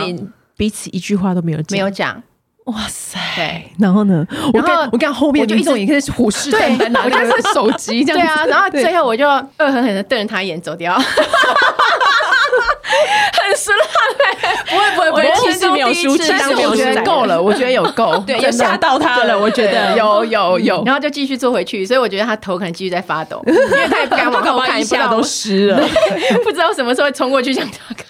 [0.55, 2.21] 彼此一句话都没有讲，没有讲。
[2.65, 3.17] 哇塞！
[3.35, 4.23] 对，然后呢？
[4.53, 8.23] 我看我看后面就一种也可以虎视眈眈，拿那个手机这样。
[8.23, 10.95] 对啊，然后最后我就恶狠狠的瞪着他一眼走掉。
[14.69, 19.97] 不会不会不会，其实没有输，其实没有输，我觉得够了，我觉得有够， 对，有吓到他了，我觉得。
[19.97, 25.81] 有有有，然后就继续坐回去，所以我觉得他头可能继续在发抖， 因为他也不敢往后看，一下都湿了，
[26.43, 28.05] 不知道什么时候会冲过去想他看。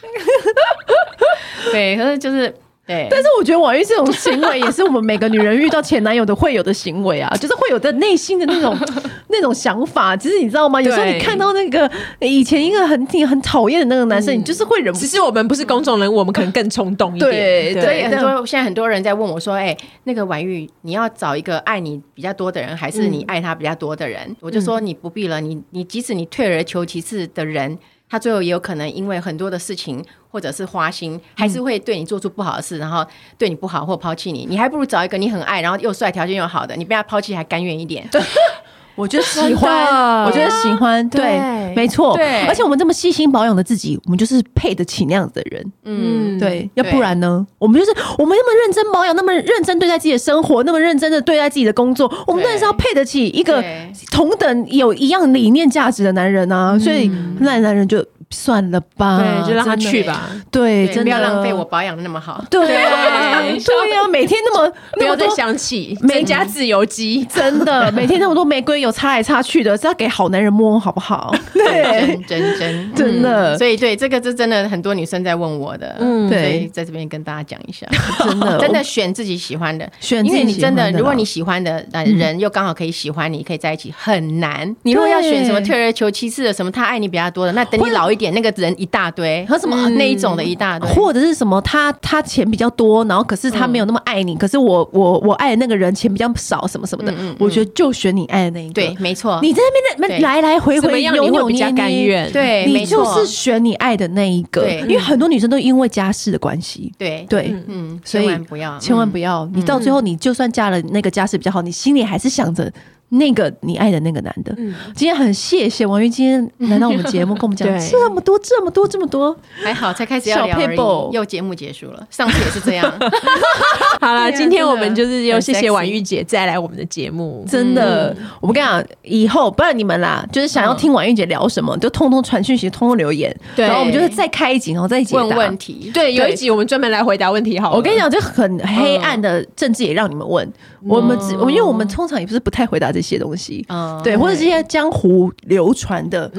[1.71, 2.53] 对，可是就是。
[2.89, 8.75] 对，但是我觉得婉玉这种行为也是我们每个女人遇到前男友的会有的行为啊， 就是会有的内心的那种
[9.29, 10.17] 那种想法。
[10.17, 10.81] 其实你知道吗？
[10.81, 14.91] 有时候你看到那个以前一个很挺很讨厌的那个男生，你就是会忍。
[14.95, 17.29] 其实我们不是公众人物，我们可能更冲动一点。
[17.29, 27.77] 对对，很多现在很多人在问我说：“哎，那个婉玉，你要找一个爱你比较多的人，还是你爱他比较多的人？”我就说：“你不必了，你你即使你退而求其次的人。”
[28.09, 33.05] 他最后也有可能因为很多的事情，或者是花心，还是会对你做出不好的事，然后
[33.37, 34.45] 对你不好或抛弃你。
[34.45, 38.07] 你还不如找一个你很爱，然后又帅、条件又好的，你被他抛弃还甘愿一点。
[38.11, 38.19] 对，
[38.99, 42.13] 我觉得喜欢，我觉得喜欢，对，没错。
[42.17, 45.71] 对，而且我们这么细心保养的自己，我们就是配得起那样子的人。
[45.85, 47.47] 嗯，对，要不然呢？
[47.57, 53.63] 我们就是我们那么认真保养，那么认真对待自己的生活，那么认真的对待自己的工作，我们当然是要配得起一个
[54.11, 56.77] 同等有一样理念价值的男人啊。
[56.77, 58.05] 所以那男人就。
[58.31, 60.29] 算了吧，对，就让他去吧。
[60.51, 62.43] 对，真的不要浪费我保养的那么好。
[62.49, 71.33] 对， 对呀，每天那么不要再想起美甲自由基，真的 每天那么多玫瑰油擦来擦去的，是要给好男人摸好不好？
[71.53, 73.57] 对，真真真的。
[73.57, 75.95] 所以对这个是真的，很多女生在问我的。
[75.99, 77.87] 嗯，对，在这边跟大家讲一下，
[78.23, 84.75] 真的真的选自己喜欢的，选，因为你真的，如果你喜欢的人又刚好可以喜欢你，可以在一起很难。
[84.83, 88.18] 你如果要选什么退而求其次的，什么他爱你比较多的，那等你老一。
[88.19, 99.39] 点那个人一大堆，和什么那一种的一大堆，或者是什么他他钱比较多，然后可是他没有那么爱你，可是我我我爱的那个人钱比较少，什么什么的，我觉得就选你爱的那一个，对，没错。
[99.41, 99.61] 你在
[99.97, 112.71] 那边来来回回扭扭捏捏， 对，你就是选你爱的那一个，因为很多女生都因为家世的关系，对对，嗯，千万不要，千万不要，你到最后你就算嫁了那个家世比较好，你心里还是想着。
[113.09, 114.55] 那个你爱的那个男的，
[114.95, 120.77] 今天很谢谢婉玉今天来到我们节目，跟我们讲 这么多这么多这么多，还好才开始要聊而已，
[121.11, 122.93] 又节目结束了，上次也是这样。
[123.99, 135.23] 好了，今天我们就是要谢谢婉玉姐再来我们的节目，真的，我们跟你讲，以后不然你们啦，就是想要听婉玉姐聊什么，就通通传讯息，通通留言，然后我们就是再开一集，然后再解答。
[135.23, 135.91] 问问题。
[135.93, 137.59] 对，有一集我们专门来回答问题。
[137.59, 140.49] 好，我跟你讲，就很黑暗的政治也让你们问，
[140.83, 143.65] 我们只，因为我们通常也不是不太回答这些东西，
[144.03, 146.31] 对，或者这些江湖流传的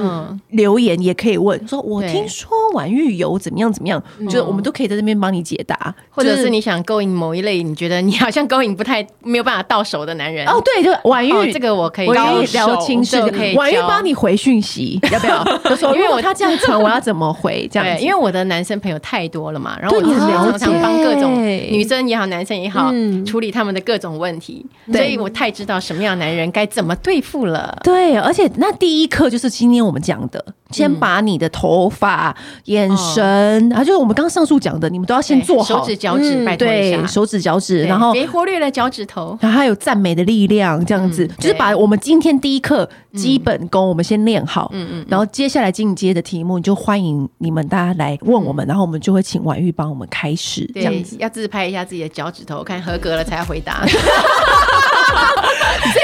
[0.49, 15.43] 留言也可以问，说我听说婉玉有怎么样怎么样，就是我们都可以在这边帮你解答，或者是你想勾引某一类，你觉得你好像勾引不太没有办法到手的男人，哦，对，就婉玉这个我可以聊清楚，可以婉玉帮你回讯息，要不要？
[15.69, 17.67] 就说因为我他这样传，我要怎么回？
[17.71, 22.91] 这样，因为我的男生朋友太多了嘛，然后我常常帮各种女生也好，男生也好
[23.25, 26.50] 处理他们的各种问题，所以我太知道什么样的男人。
[26.51, 27.77] 该怎么对付了。
[27.83, 32.35] 对，而且那第一课就是今天我们讲的，先把你的头发、
[32.65, 35.79] 眼神，然后就是我们刚刚上述讲的，你们都要先做好。
[35.79, 36.97] 手指、脚趾，拜托一下。
[36.97, 39.37] 对，手指、脚趾，然后别忽略了脚趾头。
[39.41, 44.69] 然后还有赞美的力量，这样子，就是把我们今天第一课基本功我们先练好。
[44.73, 45.05] 嗯嗯。
[45.07, 50.69] 然后接下来进阶的题目，你就欢迎你们大家来问我们，然后我们就会请婉玉帮我们开始。
[50.73, 53.85] 这样子，要自拍一下自己的脚趾头，看合格了才要回答。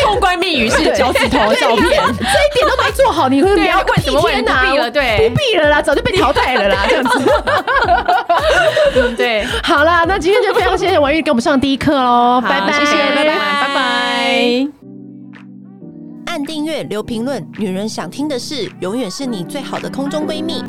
[0.04, 4.52] 通关密语是脚趾头的照片，这一点都没做好，你会不要问什么问题？
[4.52, 7.20] 不必了，对，不必了啦，早就被淘汰了啦，这样子。
[9.18, 14.68] 对，好啦，那今天就非常谢谢婉玉给我们上第一课喽，拜拜，谢谢，拜拜，拜拜。
[16.28, 20.64] 按订阅，留评论，女人想听的事，永远是你最好的空中闺蜜。